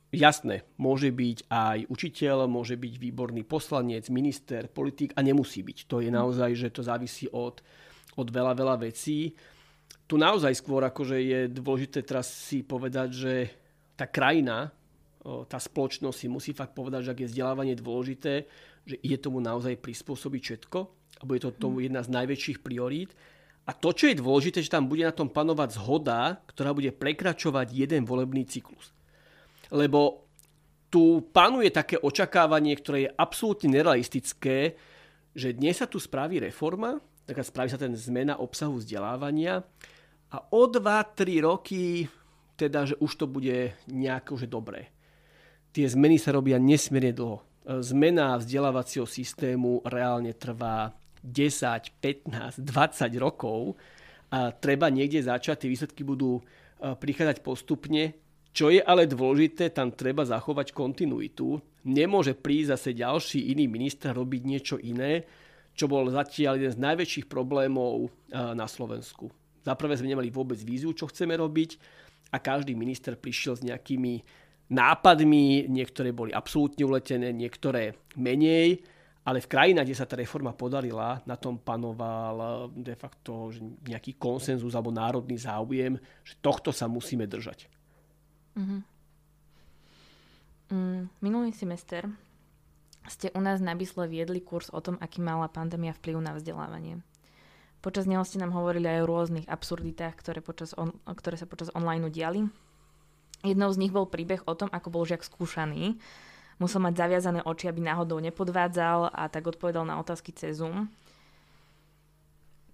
[0.09, 5.77] jasné, môže byť aj učiteľ, môže byť výborný poslanec, minister, politik a nemusí byť.
[5.91, 7.61] To je naozaj, že to závisí od,
[8.17, 9.35] od veľa, veľa vecí.
[10.09, 13.33] Tu naozaj skôr akože je dôležité teraz si povedať, že
[13.93, 14.73] tá krajina,
[15.21, 18.47] tá spoločnosť si musí fakt povedať, že ak je vzdelávanie dôležité,
[18.89, 20.79] že ide tomu naozaj prispôsobiť všetko
[21.21, 23.13] a bude to tomu jedna z najväčších priorít.
[23.69, 27.69] A to, čo je dôležité, že tam bude na tom panovať zhoda, ktorá bude prekračovať
[27.69, 28.89] jeden volebný cyklus.
[29.69, 30.25] Lebo
[30.89, 34.73] tu panuje také očakávanie, ktoré je absolútne nerealistické,
[35.37, 36.97] že dnes sa tu spraví reforma,
[37.29, 39.61] taká spraví sa ten zmena obsahu vzdelávania
[40.33, 42.09] a o 2-3 roky
[42.57, 44.89] teda, že už to bude nejako že dobré.
[45.69, 53.75] Tie zmeny sa robia nesmierne dlho zmena vzdelávacieho systému reálne trvá 10, 15, 20 rokov
[54.29, 56.41] a treba niekde začať, tie výsledky budú e,
[56.95, 58.13] prichádzať postupne.
[58.53, 61.57] Čo je ale dôležité, tam treba zachovať kontinuitu.
[61.85, 65.25] Nemôže prísť zase ďalší iný minister robiť niečo iné,
[65.73, 68.09] čo bol zatiaľ jeden z najväčších problémov e,
[68.53, 69.33] na Slovensku.
[69.65, 71.75] Za prvé sme nemali vôbec víziu, čo chceme robiť
[72.31, 74.21] a každý minister prišiel s nejakými
[74.69, 78.81] nápadmi, niektoré boli absolútne uletené, niektoré menej,
[79.25, 82.53] ale v krajinách, kde sa tá reforma podarila, na tom panoval eh,
[82.93, 83.53] de facto
[83.85, 87.69] nejaký konsenzus alebo národný záujem, že tohto sa musíme držať.
[88.57, 88.81] Mm-hmm.
[90.69, 92.05] Mm, minulý semester
[93.09, 97.01] ste u nás na Bysle viedli kurz o tom, aký mala pandémia vplyv na vzdelávanie.
[97.79, 101.73] Počas neho ste nám hovorili aj o rôznych absurditách, ktoré, počas on, ktoré sa počas
[101.73, 102.45] online diali
[103.43, 105.95] Jednou z nich bol príbeh o tom, ako bol žiak skúšaný.
[106.59, 110.91] Musel mať zaviazané oči, aby náhodou nepodvádzal a tak odpovedal na otázky cez Zoom.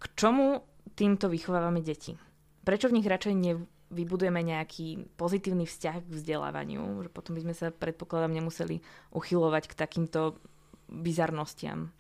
[0.02, 0.66] K čomu
[0.98, 2.18] týmto vychovávame deti?
[2.66, 7.06] Prečo v nich radšej nevybudujeme nejaký pozitívny vzťah k vzdelávaniu?
[7.06, 8.82] Že potom by sme sa, predpokladám, nemuseli
[9.14, 10.42] uchylovať k takýmto
[10.90, 11.94] bizarnostiam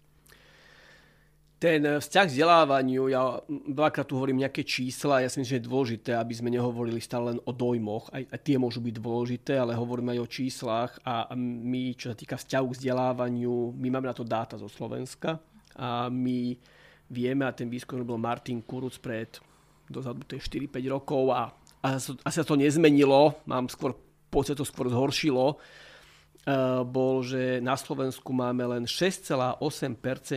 [1.65, 5.65] ten vzťah k vzdelávaniu, ja veľakrát tu hovorím nejaké čísla, ja si myslím, že je
[5.65, 9.73] dôležité, aby sme nehovorili stále len o dojmoch, aj, aj tie môžu byť dôležité, ale
[9.73, 14.13] hovoríme aj o číslach a, my, čo sa týka vzťahu k vzdelávaniu, my máme na
[14.13, 15.41] to dáta zo Slovenska
[15.73, 16.53] a my
[17.09, 19.33] vieme, a ten výskum robil Martin Kuruc pred
[19.89, 21.49] dozadu 4-5 rokov a,
[21.81, 23.97] a asi sa to nezmenilo, mám skôr
[24.29, 25.61] pocit, to skôr zhoršilo, Eh,
[26.85, 29.57] bol, že na Slovensku máme len 6,8%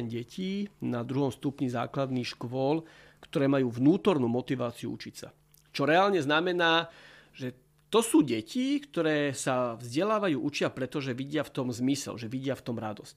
[0.08, 2.88] detí na druhom stupni základných škôl,
[3.20, 5.28] ktoré majú vnútornú motiváciu učiť sa.
[5.68, 6.88] Čo reálne znamená,
[7.36, 7.52] že
[7.92, 12.64] to sú deti, ktoré sa vzdelávajú, učia, pretože vidia v tom zmysel, že vidia v
[12.64, 13.16] tom radosť.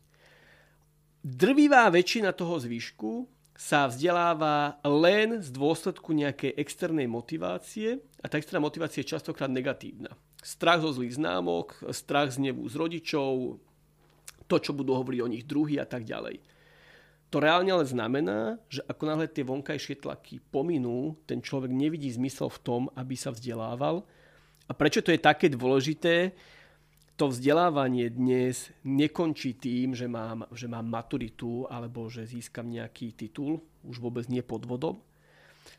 [1.24, 3.24] Drvivá väčšina toho zvyšku
[3.56, 10.12] sa vzdeláva len z dôsledku nejakej externej motivácie a tá externá motivácia je častokrát negatívna
[10.42, 13.62] strach zo zlých známok, strach z nebu z rodičov,
[14.50, 16.42] to, čo budú hovoriť o nich druhý a tak ďalej.
[17.32, 22.52] To reálne ale znamená, že ako náhle tie vonkajšie tlaky pominú, ten človek nevidí zmysel
[22.52, 24.04] v tom, aby sa vzdelával.
[24.68, 26.36] A prečo to je také dôležité?
[27.16, 33.64] To vzdelávanie dnes nekončí tým, že mám, že mám maturitu alebo že získam nejaký titul,
[33.88, 35.00] už vôbec nie pod vodom,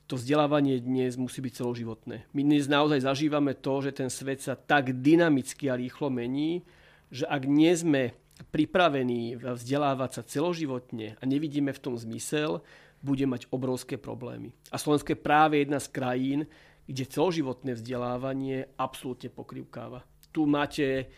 [0.07, 2.29] to vzdelávanie dnes musí byť celoživotné.
[2.37, 6.67] My dnes naozaj zažívame to, že ten svet sa tak dynamicky a rýchlo mení,
[7.09, 8.03] že ak nie sme
[8.51, 12.61] pripravení vzdelávať sa celoživotne a nevidíme v tom zmysel,
[13.03, 14.55] bude mať obrovské problémy.
[14.71, 16.41] A Slovensko je práve jedna z krajín,
[16.87, 20.07] kde celoživotné vzdelávanie absolútne pokrivkáva.
[20.35, 21.11] Tu máte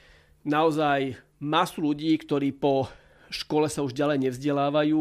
[0.45, 2.89] naozaj masu ľudí, ktorí po
[3.33, 5.01] škole sa už ďalej nevzdelávajú,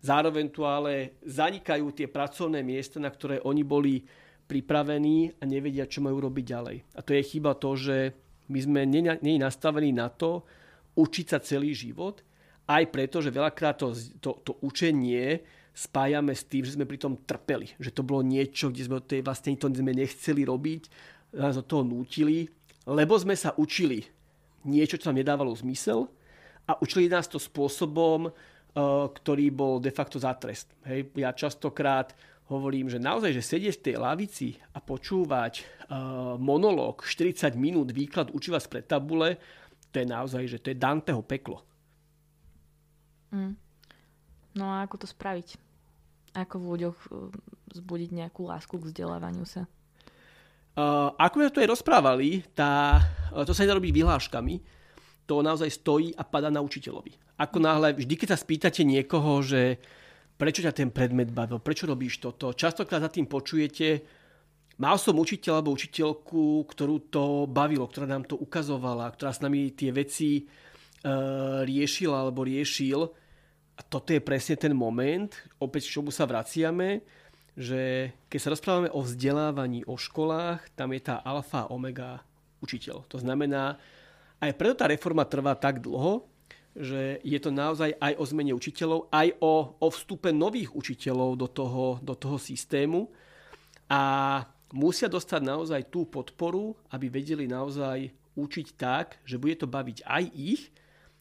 [0.00, 4.02] zároveň tu ale zanikajú tie pracovné miesta, na ktoré oni boli
[4.50, 6.76] pripravení a nevedia, čo majú robiť ďalej.
[6.96, 7.96] A to je chyba to, že
[8.50, 8.80] my sme
[9.22, 10.42] nie nastavení na to
[10.98, 12.26] učiť sa celý život,
[12.70, 15.42] aj preto, že veľakrát to, to, to učenie
[15.74, 17.70] spájame s tým, že sme pri tom trpeli.
[17.78, 20.82] Že to bolo niečo, kde sme tej vlastne to sme nechceli robiť,
[21.34, 22.50] nás od toho nútili,
[22.86, 24.02] lebo sme sa učili
[24.66, 26.10] niečo, čo nám nedávalo zmysel
[26.66, 28.30] a učili nás to spôsobom,
[28.74, 30.70] ktorý bol de facto za trest.
[30.86, 32.14] Hej, ja častokrát
[32.50, 38.34] hovorím, že naozaj, že sedieť v tej lavici a počúvať uh, monológ 40 minút výklad
[38.34, 39.38] učiva spred tabule,
[39.94, 41.62] to je naozaj, že to je Danteho peklo.
[43.30, 43.54] Mm.
[44.58, 45.54] No a ako to spraviť?
[46.34, 47.30] Ako v ľuďoch uh,
[47.70, 49.70] zbudiť nejakú lásku k vzdelávaniu sa?
[50.74, 53.02] Uh, ako sme to aj rozprávali, tá,
[53.46, 54.54] to sa nedá robiť vyhláškami,
[55.30, 57.38] to naozaj stojí a pada na učiteľovi.
[57.38, 59.78] Ako náhle, vždy keď sa spýtate niekoho, že
[60.34, 62.50] prečo ťa ten predmet bavil, prečo robíš toto.
[62.50, 64.02] Častokrát za tým počujete,
[64.82, 69.70] mal som učiteľ alebo učiteľku, ktorú to bavilo, ktorá nám to ukazovala, ktorá s nami
[69.70, 70.42] tie veci e,
[71.62, 73.00] riešila alebo riešil.
[73.78, 75.30] A toto je presne ten moment,
[75.62, 77.06] opäť k čomu sa vraciame,
[77.54, 82.20] že keď sa rozprávame o vzdelávaní, o školách, tam je tá alfa omega
[82.60, 83.06] učiteľ.
[83.08, 83.78] To znamená,
[84.40, 86.24] aj preto tá reforma trvá tak dlho,
[86.72, 91.48] že je to naozaj aj o zmene učiteľov, aj o, o vstupe nových učiteľov do
[91.50, 93.10] toho, do toho systému
[93.90, 94.02] a
[94.70, 98.06] musia dostať naozaj tú podporu, aby vedeli naozaj
[98.38, 100.70] učiť tak, že bude to baviť aj ich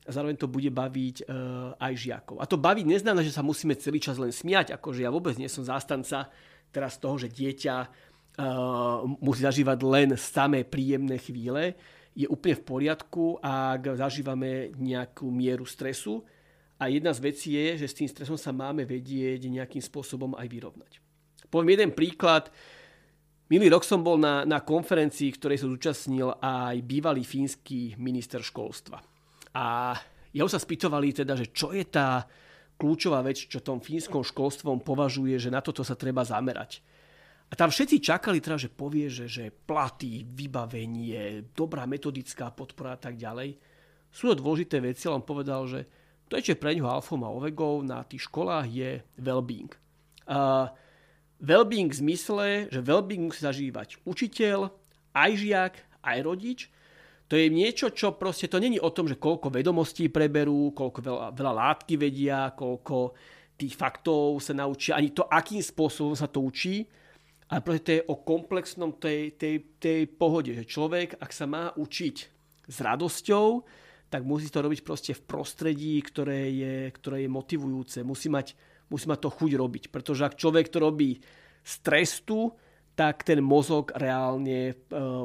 [0.06, 1.34] a zároveň to bude baviť e,
[1.82, 2.38] aj žiakov.
[2.38, 5.50] A to baviť neznamená, že sa musíme celý čas len smiať, akože ja vôbec nie
[5.50, 6.30] som zástanca
[6.70, 7.88] teraz toho, že dieťa e,
[9.18, 11.74] musí zažívať len samé príjemné chvíle,
[12.20, 16.20] je úplne v poriadku, ak zažívame nejakú mieru stresu.
[16.76, 20.48] A jedna z vecí je, že s tým stresom sa máme vedieť nejakým spôsobom aj
[20.52, 20.92] vyrovnať.
[21.48, 22.52] Poviem jeden príklad.
[23.48, 29.00] Minulý rok som bol na, na konferencii, ktorej sa zúčastnil aj bývalý fínsky minister školstva.
[29.56, 29.96] A
[30.36, 32.28] jeho sa spýtovali teda, že čo je tá
[32.80, 36.84] kľúčová vec, čo tom fínskom školstvom považuje, že na toto sa treba zamerať.
[37.50, 43.02] A tam všetci čakali teda, že povie, že, že platy, vybavenie, dobrá metodická podpora a
[43.02, 43.58] tak ďalej.
[44.14, 45.86] Sú to dôležité veci, ale on povedal, že
[46.30, 49.74] to je, čo pre ňoho alfom a ovegou na tých školách je well-being.
[50.30, 50.70] Uh,
[51.42, 54.70] well-being v zmysle, že well-being musí zažívať učiteľ,
[55.18, 55.74] aj žiak,
[56.06, 56.60] aj rodič.
[57.30, 61.26] To je niečo, čo proste, to není o tom, že koľko vedomostí preberú, koľko veľa,
[61.34, 63.18] veľa látky vedia, koľko
[63.58, 66.86] tých faktov sa naučia, ani to, akým spôsobom sa to učí,
[67.50, 71.74] ale proste to je o komplexnom tej, tej, tej pohode, že človek, ak sa má
[71.74, 72.16] učiť
[72.70, 73.66] s radosťou,
[74.10, 78.06] tak musí to robiť proste v prostredí, ktoré je, ktoré je motivujúce.
[78.06, 78.54] Musí mať,
[78.90, 79.84] musí mať to chuť robiť.
[79.90, 81.22] Pretože ak človek to robí
[81.66, 82.54] z trestu,
[82.94, 84.74] tak ten mozog reálne e,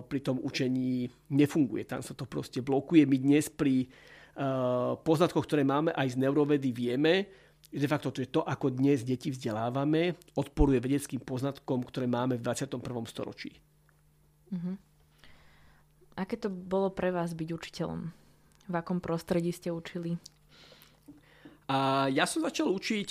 [0.05, 1.85] pri tom učení nefunguje.
[1.89, 3.09] Tam sa to proste blokuje.
[3.09, 3.87] My dnes pri e,
[5.01, 7.29] poznatkoch, ktoré máme aj z neurovedy, vieme,
[7.75, 12.45] de facto to je to, ako dnes deti vzdelávame, odporuje vedeckým poznatkom, ktoré máme v
[12.47, 12.79] 21.
[13.11, 13.51] storočí.
[14.55, 14.79] Uh-huh.
[16.15, 18.01] Aké to bolo pre vás byť učiteľom?
[18.71, 20.15] V akom prostredí ste učili?
[21.67, 23.09] A ja som začal učiť,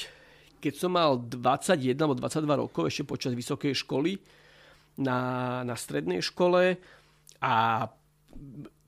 [0.63, 4.15] keď som mal 21 alebo 22 rokov, ešte počas vysokej školy
[5.04, 6.80] na, na strednej škole
[7.43, 7.54] a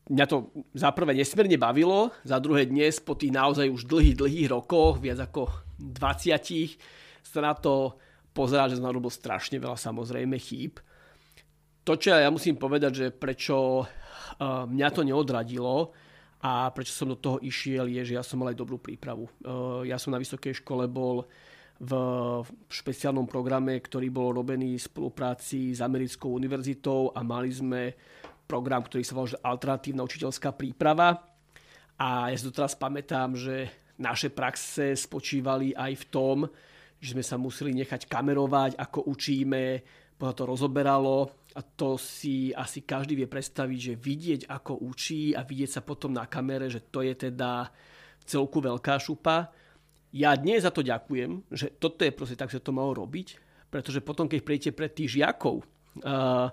[0.07, 4.47] mňa to za prvé nesmierne bavilo, za druhé dnes po tých naozaj už dlhých, dlhých
[4.53, 6.77] rokoch, viac ako 20
[7.25, 7.97] sa na to
[8.31, 10.79] pozerá, že som robil strašne veľa samozrejme chýb.
[11.85, 13.85] To, čo ja musím povedať, že prečo
[14.41, 15.93] mňa to neodradilo
[16.41, 19.29] a prečo som do toho išiel, je, že ja som mal aj dobrú prípravu.
[19.85, 21.29] Ja som na vysokej škole bol
[21.75, 21.91] v
[22.71, 27.91] špeciálnom programe, ktorý bol robený v spolupráci s americkou univerzitou a mali sme
[28.47, 31.19] program, ktorý sa volal Alternatívna učiteľská príprava.
[31.99, 36.37] A ja si to teraz pamätám, že naše praxe spočívali aj v tom,
[36.99, 39.83] že sme sa museli nechať kamerovať, ako učíme,
[40.15, 45.43] potom to rozoberalo a to si asi každý vie predstaviť, že vidieť, ako učí a
[45.43, 47.67] vidieť sa potom na kamere, že to je teda
[48.23, 49.51] celku veľká šupa.
[50.15, 53.99] Ja dnes za to ďakujem, že toto je proste tak, že to malo robiť, pretože
[53.99, 55.67] potom, keď prejdete pred tých žiakov,
[56.03, 56.47] uh,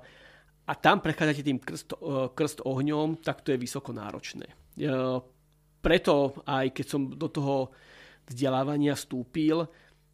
[0.63, 4.47] a tam prechádzate tým krst, e, krst ohňom, tak to je vysoko náročné.
[5.83, 7.75] Preto aj keď som do toho
[8.31, 9.67] vzdelávania vstúpil,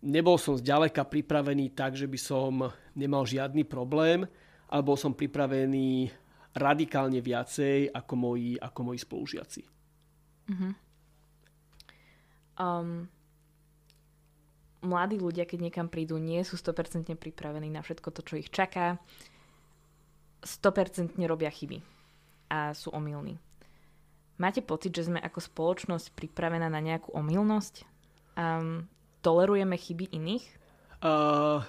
[0.02, 4.24] nebol som zďaleka pripravený tak, že by som nemal žiadny problém,
[4.72, 6.10] ale bol som pripravený
[6.56, 9.62] radikálne viacej ako moji, ako moji spolužiaci.
[10.48, 10.72] Uh-huh.
[12.58, 13.06] Um,
[14.82, 18.98] mladí ľudia, keď niekam prídu, nie sú 100% pripravení na všetko to, čo ich čaká.
[20.42, 21.82] 100% robia chyby
[22.50, 23.38] a sú omylní.
[24.38, 27.82] Máte pocit, že sme ako spoločnosť pripravená na nejakú omylnosť?
[28.38, 28.86] Um,
[29.18, 30.46] tolerujeme chyby iných?
[31.02, 31.66] Uh,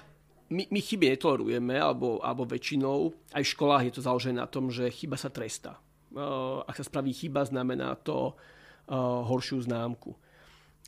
[0.54, 3.10] my, my chyby netolerujeme, alebo, alebo väčšinou.
[3.34, 5.82] Aj v školách je to založené na tom, že chyba sa trestá.
[6.14, 8.38] Uh, ak sa spraví chyba, znamená to
[8.86, 10.14] uh, horšiu známku.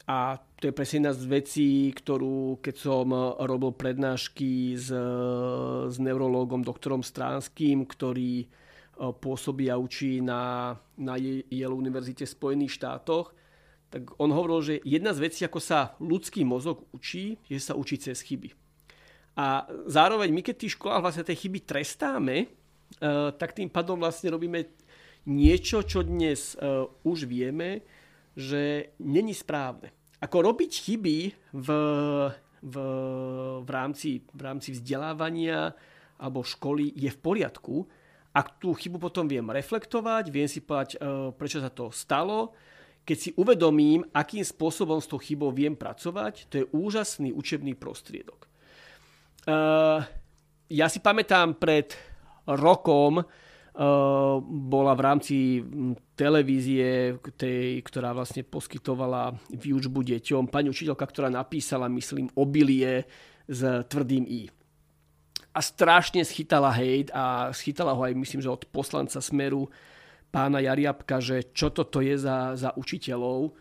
[0.07, 3.11] A to je presne jedna z vecí, ktorú keď som
[3.43, 4.91] robil prednášky s,
[5.87, 8.51] s neurologom doktorom Stránským, ktorý
[9.11, 11.19] pôsobí a učí na, na
[11.51, 13.35] Yale univerzite v Spojených štátoch,
[13.91, 17.75] tak on hovoril, že jedna z vecí, ako sa ľudský mozog učí, je, že sa
[17.75, 18.55] učí cez chyby.
[19.37, 22.49] A zároveň my, keď v tých školách vlastne tie chyby trestáme,
[23.37, 24.65] tak tým pádom vlastne robíme
[25.29, 26.57] niečo, čo dnes
[27.05, 27.85] už vieme,
[28.37, 29.93] že není správne.
[30.25, 31.17] Ako robiť chyby
[31.53, 31.69] v,
[32.65, 32.77] v,
[33.61, 35.75] v, rámci, v rámci vzdelávania
[36.17, 37.77] alebo školy je v poriadku,
[38.33, 42.57] ak tú chybu potom viem reflektovať, viem si povedať, e, prečo sa to stalo,
[43.05, 48.45] keď si uvedomím, akým spôsobom s tou chybou viem pracovať, to je úžasný učebný prostriedok.
[48.45, 48.49] E,
[50.73, 51.93] ja si pamätám pred
[52.49, 53.21] rokom,
[53.73, 53.81] Eh,
[54.45, 55.37] bola v rámci
[56.13, 63.09] televízie, tej, ktorá vlastne poskytovala výučbu deťom, pani učiteľka, ktorá napísala, myslím, obilie
[63.49, 64.53] s tvrdým I.
[65.53, 69.69] A strašne schytala hejt a schytala ho aj, myslím, že od poslanca Smeru
[70.33, 73.53] pána Jariabka, že čo toto je za, za učiteľov.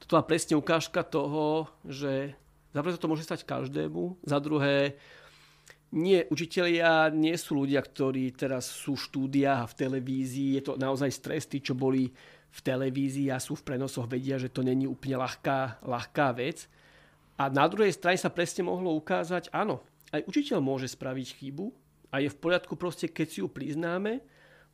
[0.00, 2.32] Toto má presne ukážka toho, že
[2.72, 4.96] za to môže stať každému, za druhé
[5.94, 10.58] nie, učitelia nie sú ľudia, ktorí teraz sú v štúdiách a v televízii.
[10.58, 12.10] Je to naozaj stres, tí, čo boli
[12.50, 16.66] v televízii a sú v prenosoch, vedia, že to není úplne ľahká, ľahká vec.
[17.38, 21.66] A na druhej strane sa presne mohlo ukázať, áno, aj učiteľ môže spraviť chybu
[22.12, 24.20] a je v poriadku proste, keď si ju priznáme,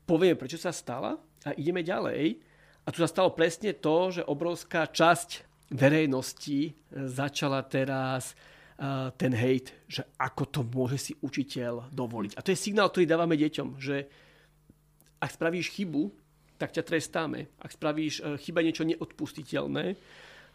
[0.05, 1.17] povieme, prečo sa stala
[1.47, 2.41] a ideme ďalej.
[2.85, 8.35] A tu sa stalo presne to, že obrovská časť verejnosti začala teraz
[9.21, 12.41] ten hejt, že ako to môže si učiteľ dovoliť.
[12.41, 14.09] A to je signál, ktorý dávame deťom, že
[15.21, 16.09] ak spravíš chybu,
[16.57, 17.53] tak ťa trestáme.
[17.61, 19.97] Ak spravíš e, chyba niečo neodpustiteľné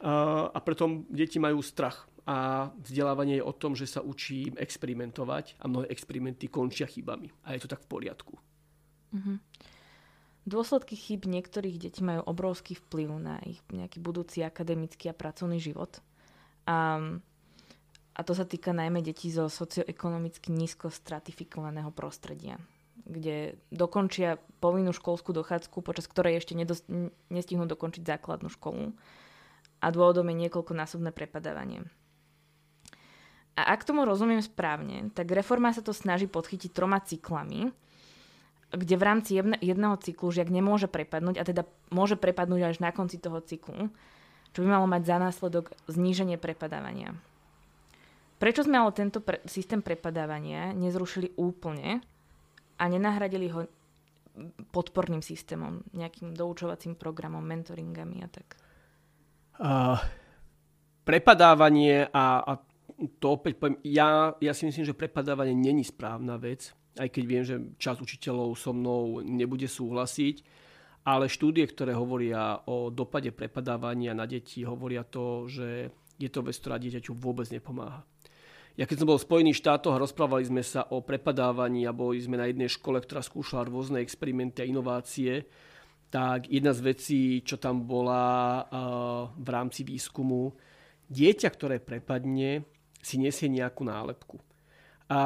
[0.06, 2.04] a preto deti majú strach.
[2.26, 7.30] A vzdelávanie je o tom, že sa učí experimentovať a mnohé experimenty končia chybami.
[7.46, 8.34] A je to tak v poriadku.
[9.14, 9.38] Mm-hmm.
[10.46, 16.02] Dôsledky chyb niektorých detí majú obrovský vplyv na ich nejaký budúci akademický a pracovný život.
[16.66, 16.98] A
[18.16, 22.56] a to sa týka najmä detí zo socioekonomicky nízko stratifikovaného prostredia,
[23.04, 26.88] kde dokončia povinnú školskú dochádzku, počas ktorej ešte nedost-
[27.28, 28.96] nestihnú dokončiť základnú školu.
[29.84, 31.84] A dôvodom je niekoľkonásobné prepadávanie.
[33.56, 37.72] A ak tomu rozumiem správne, tak reforma sa to snaží podchytiť troma cyklami,
[38.76, 43.16] kde v rámci jedného cyklu žiak nemôže prepadnúť, a teda môže prepadnúť až na konci
[43.16, 43.88] toho cyklu,
[44.52, 47.16] čo by malo mať za následok zníženie prepadávania.
[48.36, 52.04] Prečo sme ale tento pre- systém prepadávania nezrušili úplne
[52.76, 53.64] a nenahradili ho
[54.76, 58.48] podporným systémom, nejakým doučovacím programom, mentoringami a tak?
[59.56, 59.96] Uh,
[61.08, 62.54] prepadávanie a, a
[63.20, 67.44] to opäť poviem, ja, ja si myslím, že prepadávanie není správna vec, aj keď viem,
[67.44, 70.36] že časť učiteľov so mnou nebude súhlasiť,
[71.06, 76.56] ale štúdie, ktoré hovoria o dopade prepadávania na deti, hovoria to, že je to vec,
[76.56, 78.08] ktorá dieťaťu vôbec nepomáha.
[78.76, 82.20] Ja keď som bol v Spojených štátoch a rozprávali sme sa o prepadávaní a boli
[82.20, 85.48] sme na jednej škole, ktorá skúšala rôzne experimenty a inovácie,
[86.12, 88.64] tak jedna z vecí, čo tam bola
[89.36, 90.56] v rámci výskumu,
[91.08, 92.68] dieťa, ktoré prepadne,
[93.06, 94.42] si nesie nejakú nálepku.
[95.06, 95.20] A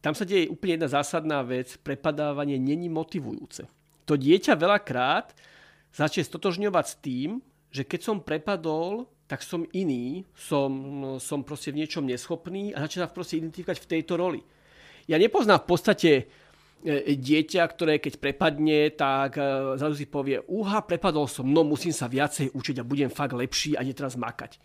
[0.00, 3.68] tam sa deje úplne jedna zásadná vec, prepadávanie není motivujúce.
[4.08, 5.36] To dieťa veľakrát
[5.92, 7.30] začne stotožňovať s tým,
[7.68, 10.72] že keď som prepadol, tak som iný, som,
[11.20, 14.40] som proste v niečom neschopný a začína proste identifikovať v tejto roli.
[15.04, 16.24] Ja nepoznám v podstate e,
[17.16, 22.08] dieťa, ktoré keď prepadne, tak e, zrazu si povie, uha, prepadol som, no musím sa
[22.08, 24.60] viacej učiť a budem fakt lepší a nie teraz makať.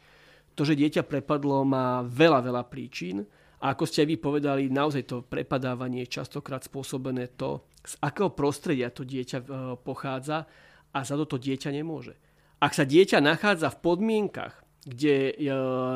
[0.56, 3.24] To, že dieťa prepadlo, má veľa, veľa príčin
[3.60, 8.32] a ako ste aj vy povedali, naozaj to prepadávanie je častokrát spôsobené to, z akého
[8.32, 9.46] prostredia to dieťa e,
[9.84, 10.48] pochádza
[10.96, 12.16] a za to to dieťa nemôže.
[12.60, 15.34] Ak sa dieťa nachádza v podmienkach, kde e,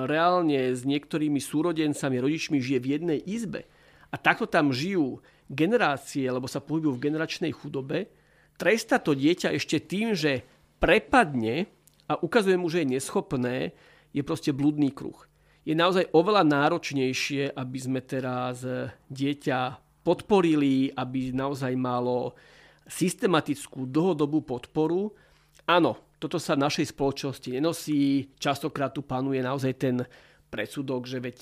[0.07, 3.63] reálne s niektorými súrodencami, rodičmi žije v jednej izbe
[4.11, 8.11] a takto tam žijú generácie, lebo sa pohybujú v generačnej chudobe,
[8.59, 10.43] tresta to dieťa ešte tým, že
[10.83, 11.71] prepadne
[12.11, 13.71] a ukazuje mu, že je neschopné,
[14.13, 15.17] je proste blúdny kruh.
[15.63, 18.67] je naozaj oveľa náročnejšie, aby sme teraz
[19.07, 19.59] dieťa
[20.03, 22.35] podporili, aby naozaj malo
[22.83, 25.15] systematickú dlhodobú podporu.
[25.63, 28.27] Áno, toto sa v našej spoločnosti nenosí.
[28.35, 30.03] Častokrát tu panuje naozaj ten
[30.51, 31.37] predsudok, že veď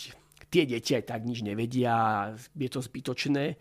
[0.53, 3.57] tie deti aj tak nič nevedia, je to zbytočné.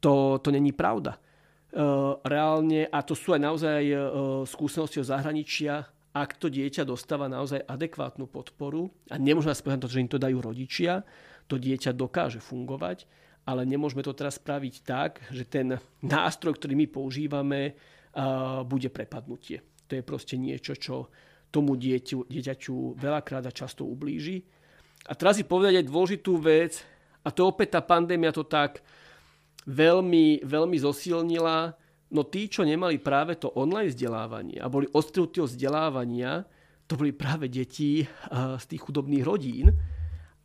[0.00, 1.20] To, to není pravda.
[1.68, 4.00] Uh, reálne, a to sú aj naozaj uh,
[4.48, 5.84] skúsenosti o zahraničia,
[6.14, 10.38] ak to dieťa dostáva naozaj adekvátnu podporu, a nemôžeme spovedať to, že im to dajú
[10.40, 11.04] rodičia,
[11.48, 13.04] to dieťa dokáže fungovať,
[13.48, 17.76] ale nemôžeme to teraz spraviť tak, že ten nástroj, ktorý my používame,
[18.68, 19.64] bude prepadnutie.
[19.88, 21.08] To je proste niečo, čo
[21.48, 24.44] tomu dieťu, dieťaťu veľakrát a často ublíži.
[25.08, 26.84] A teraz si povedať aj dôležitú vec,
[27.24, 28.84] a to opäť tá pandémia to tak
[29.64, 31.72] veľmi, veľmi zosilnila,
[32.12, 36.44] no tí, čo nemali práve to online vzdelávanie a boli odstrúti od vzdelávania,
[36.88, 38.00] to boli práve deti
[38.32, 39.68] z tých chudobných rodín,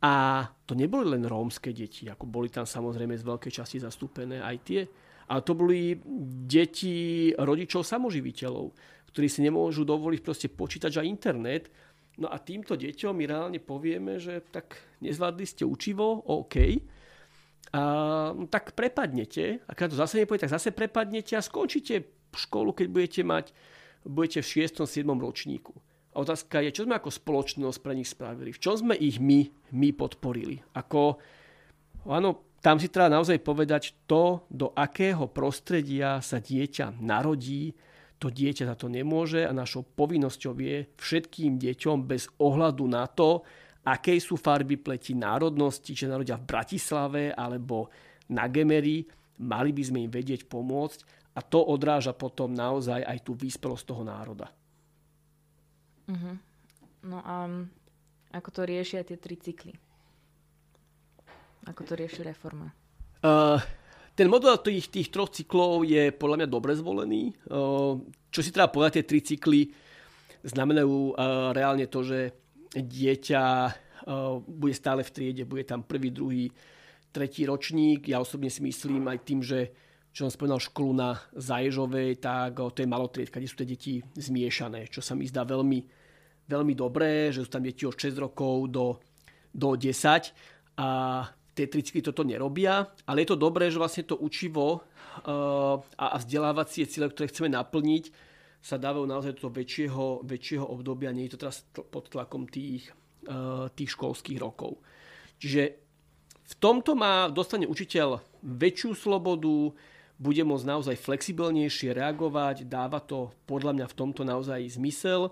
[0.04, 4.56] a to neboli len rómske deti, ako boli tam samozrejme z veľkej časti zastúpené aj
[4.60, 4.80] tie,
[5.32, 5.96] ale to boli
[6.44, 8.68] deti rodičov samoživiteľov,
[9.08, 11.72] ktorí si nemôžu dovoliť proste počítač a internet.
[12.20, 16.76] No a týmto deťom my reálne povieme, že tak nezvládli ste učivo, OK,
[17.70, 17.82] a,
[18.34, 22.04] no, tak prepadnete, a keď to zase nepôjde, tak zase prepadnete a skončíte
[22.34, 23.54] školu, keď budete mať,
[24.04, 24.84] budete v 6.
[24.84, 25.06] 7.
[25.16, 25.72] ročníku.
[26.14, 28.54] A otázka je, čo sme ako spoločnosť pre nich spravili?
[28.54, 30.62] V čom sme ich my, my podporili?
[30.78, 31.18] Ako,
[32.06, 37.74] áno, tam si treba naozaj povedať to, do akého prostredia sa dieťa narodí,
[38.22, 43.42] to dieťa za to nemôže a našou povinnosťou je všetkým deťom bez ohľadu na to,
[43.84, 47.92] aké sú farby pleti národnosti, či narodia v Bratislave alebo
[48.32, 49.04] na Gemery,
[49.44, 50.98] mali by sme im vedieť pomôcť
[51.36, 54.48] a to odráža potom naozaj aj tú výspelosť toho národa.
[56.08, 56.36] Uh-huh.
[57.04, 57.48] No a
[58.32, 59.76] ako to riešia tie tri cykly?
[61.68, 62.72] Ako to rieši reforma?
[63.24, 63.56] Uh,
[64.12, 67.32] ten model tých, tých troch cyklov je podľa mňa dobre zvolený.
[67.48, 69.60] Uh, čo si treba povedať, tie tri cykly
[70.44, 72.43] znamenajú uh, reálne to, že
[72.74, 76.50] dieťa uh, bude stále v triede, bude tam prvý, druhý,
[77.14, 78.10] tretí ročník.
[78.10, 79.70] Ja osobne si myslím aj tým, že
[80.14, 84.86] čo som spomínal školu na Zaježovej, tak to je malotriedka, kde sú tie deti zmiešané,
[84.86, 85.82] čo sa mi zdá veľmi,
[86.46, 89.02] veľmi dobré, že sú tam deti od 6 rokov do,
[89.50, 90.30] do 10
[90.78, 90.88] a
[91.54, 96.86] tie tričky toto nerobia, ale je to dobré, že vlastne to učivo uh, a vzdelávacie
[96.86, 98.04] ciele, ktoré chceme naplniť,
[98.64, 102.88] sa dávajú naozaj do väčšieho, väčšieho obdobia, nie je to teraz pod tlakom tých,
[103.28, 104.80] uh, tých školských rokov.
[105.36, 105.62] Čiže
[106.44, 109.76] v tomto má, dostane učiteľ väčšiu slobodu,
[110.16, 115.28] bude môcť naozaj flexibilnejšie reagovať, dáva to podľa mňa v tomto naozaj zmysel.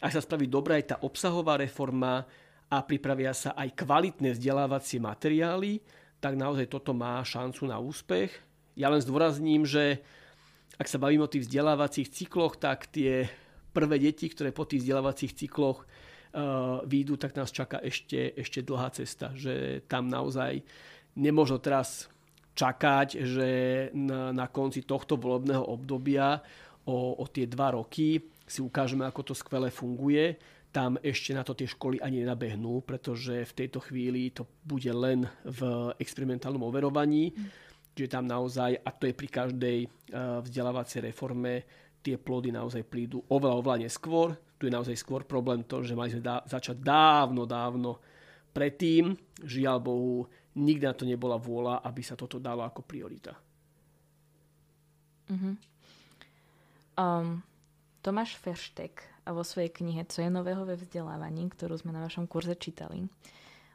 [0.00, 2.24] Ak sa spraví dobrá aj tá obsahová reforma
[2.70, 5.84] a pripravia sa aj kvalitné vzdelávacie materiály,
[6.22, 8.30] tak naozaj toto má šancu na úspech.
[8.78, 10.00] Ja len zdôrazním, že
[10.80, 13.28] ak sa bavím o tých vzdelávacích cykloch, tak tie
[13.76, 18.88] prvé deti, ktoré po tých vzdelávacích cykloch uh, výjdu, tak nás čaká ešte, ešte dlhá
[18.96, 19.36] cesta.
[19.36, 20.64] Že tam naozaj
[21.20, 22.08] nemôžno teraz
[22.56, 23.48] čakať, že
[23.92, 26.40] na, na konci tohto volebného obdobia
[26.88, 30.34] o, o tie dva roky si ukážeme, ako to skvele funguje.
[30.72, 35.28] Tam ešte na to tie školy ani nenabehnú, pretože v tejto chvíli to bude len
[35.44, 37.30] v experimentálnom overovaní.
[37.30, 37.69] Mm.
[38.00, 39.88] Čiže tam naozaj, a to je pri každej eh,
[40.40, 41.68] vzdelávacej reforme,
[42.00, 44.32] tie plody naozaj prídu oveľa, oveľa neskôr.
[44.56, 48.00] Tu je naozaj skôr problém to, že mali sme dá, začať dávno, dávno
[48.56, 49.12] predtým.
[49.44, 50.24] Žiaľ Bohu,
[50.56, 53.36] nikdy na to nebola vôľa, aby sa toto dalo ako priorita.
[55.28, 55.60] Uh-huh.
[56.96, 57.44] Um,
[58.00, 62.56] Tomáš Ferštek vo svojej knihe Co je nového ve vzdelávaní, ktorú sme na vašom kurze
[62.56, 63.04] čítali,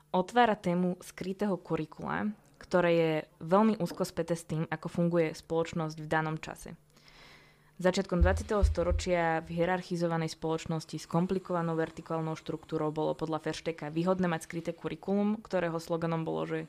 [0.09, 2.33] otvára tému skrytého kurikula,
[2.65, 3.13] ktoré je
[3.45, 6.73] veľmi úzko späté s tým, ako funguje spoločnosť v danom čase.
[7.75, 8.55] Začiatkom 20.
[8.65, 15.43] storočia v hierarchizovanej spoločnosti s komplikovanou vertikálnou štruktúrou bolo podľa Feršteka výhodné mať skryté kurikulum,
[15.43, 16.59] ktorého sloganom bolo, že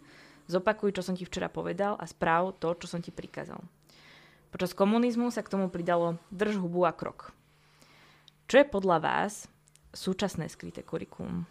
[0.51, 3.62] zopakuj, čo som ti včera povedal a správ to, čo som ti prikázal.
[4.51, 7.30] Počas komunizmu sa k tomu pridalo drž hubu a krok.
[8.51, 9.47] Čo je podľa vás
[9.94, 11.47] súčasné skryté kurikulum?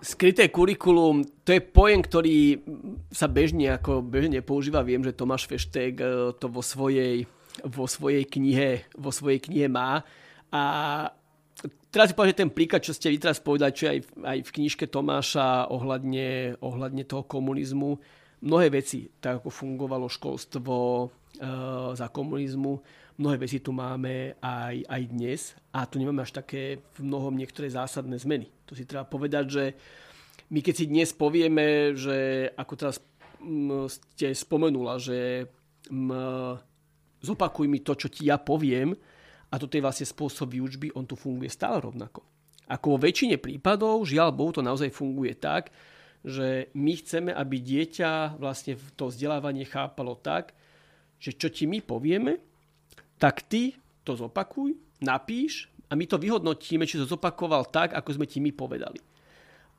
[0.00, 2.38] Skryté kurikulum, to je pojem, ktorý
[3.12, 4.80] sa bežne ako bežne používa.
[4.80, 6.08] Viem, že Tomáš Feštek eh,
[6.40, 7.28] to vo svojej
[7.66, 10.06] vo svojej knihe, vo svojej knihe má.
[10.50, 10.62] A
[11.90, 14.54] teraz si povedať ten príklad, čo ste vy teraz povedali, čo je aj, aj v
[14.60, 17.98] knižke Tomáša ohľadne, ohľadne toho komunizmu.
[18.40, 21.06] Mnohé veci, tak ako fungovalo školstvo e,
[21.92, 22.80] za komunizmu,
[23.20, 25.40] mnohé veci tu máme aj, aj dnes
[25.76, 28.48] a tu nemáme až také v mnohom niektoré zásadné zmeny.
[28.64, 29.64] To si treba povedať, že
[30.48, 32.96] my keď si dnes povieme, že ako teraz
[33.92, 35.44] ste spomenula, že
[37.20, 38.96] zopakuj mi to, čo ti ja poviem
[39.52, 42.24] a toto je vlastne spôsob výučby, on tu funguje stále rovnako.
[42.72, 45.68] Ako vo väčšine prípadov, žiaľ Bohu, to naozaj funguje tak,
[46.24, 50.56] že my chceme, aby dieťa vlastne to vzdelávanie chápalo tak,
[51.20, 52.49] že čo ti my povieme,
[53.20, 54.72] tak ty to zopakuj,
[55.04, 58.96] napíš a my to vyhodnotíme, či to zopakoval tak, ako sme ti my povedali.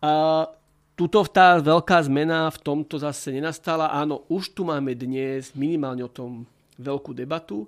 [0.06, 0.46] A
[0.94, 3.89] tuto tá veľká zmena v tomto zase nenastala.
[3.89, 6.46] Áno, už tu máme dnes minimálne o tom
[6.78, 7.66] veľkú debatu.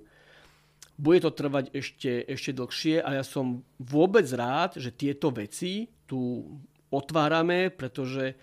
[0.94, 6.46] Bude to trvať ešte, ešte dlhšie a ja som vôbec rád, že tieto veci tu
[6.94, 8.38] otvárame, pretože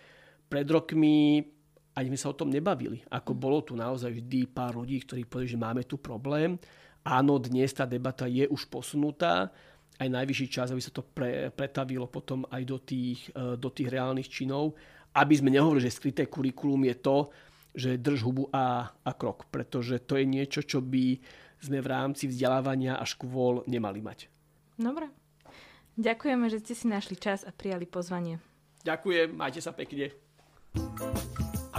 [0.51, 1.39] pred rokmi
[1.95, 2.99] ani sme sa o tom nebavili.
[3.07, 6.59] Ako bolo tu naozaj vždy pár ľudí, ktorí povedali, že máme tu problém.
[7.01, 9.49] Áno, dnes tá debata je už posunutá.
[9.97, 13.89] Aj najvyšší čas, aby sa to pre, pretavilo potom aj do tých, e, do tých
[13.89, 14.77] reálnych činov.
[15.13, 17.17] Aby sme nehovorili, že skryté kurikulum je to,
[17.73, 19.49] že drž hubu a, a krok.
[19.49, 21.17] Pretože to je niečo, čo by
[21.61, 24.29] sme v rámci vzdelávania a škôl nemali mať.
[24.77, 25.09] Dobre.
[25.99, 28.41] Ďakujeme, že ste si našli čas a prijali pozvanie.
[28.81, 30.09] Ďakujem, majte sa pekne.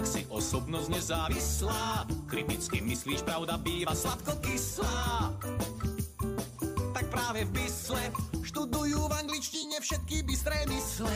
[0.02, 5.30] Ak si osobnosť nezávislá, kriticky myslíš, pravda býva sladko kyslá.
[6.90, 8.10] Tak práve v Bysle
[8.42, 11.14] študujú v angličtine všetky bystré mysle.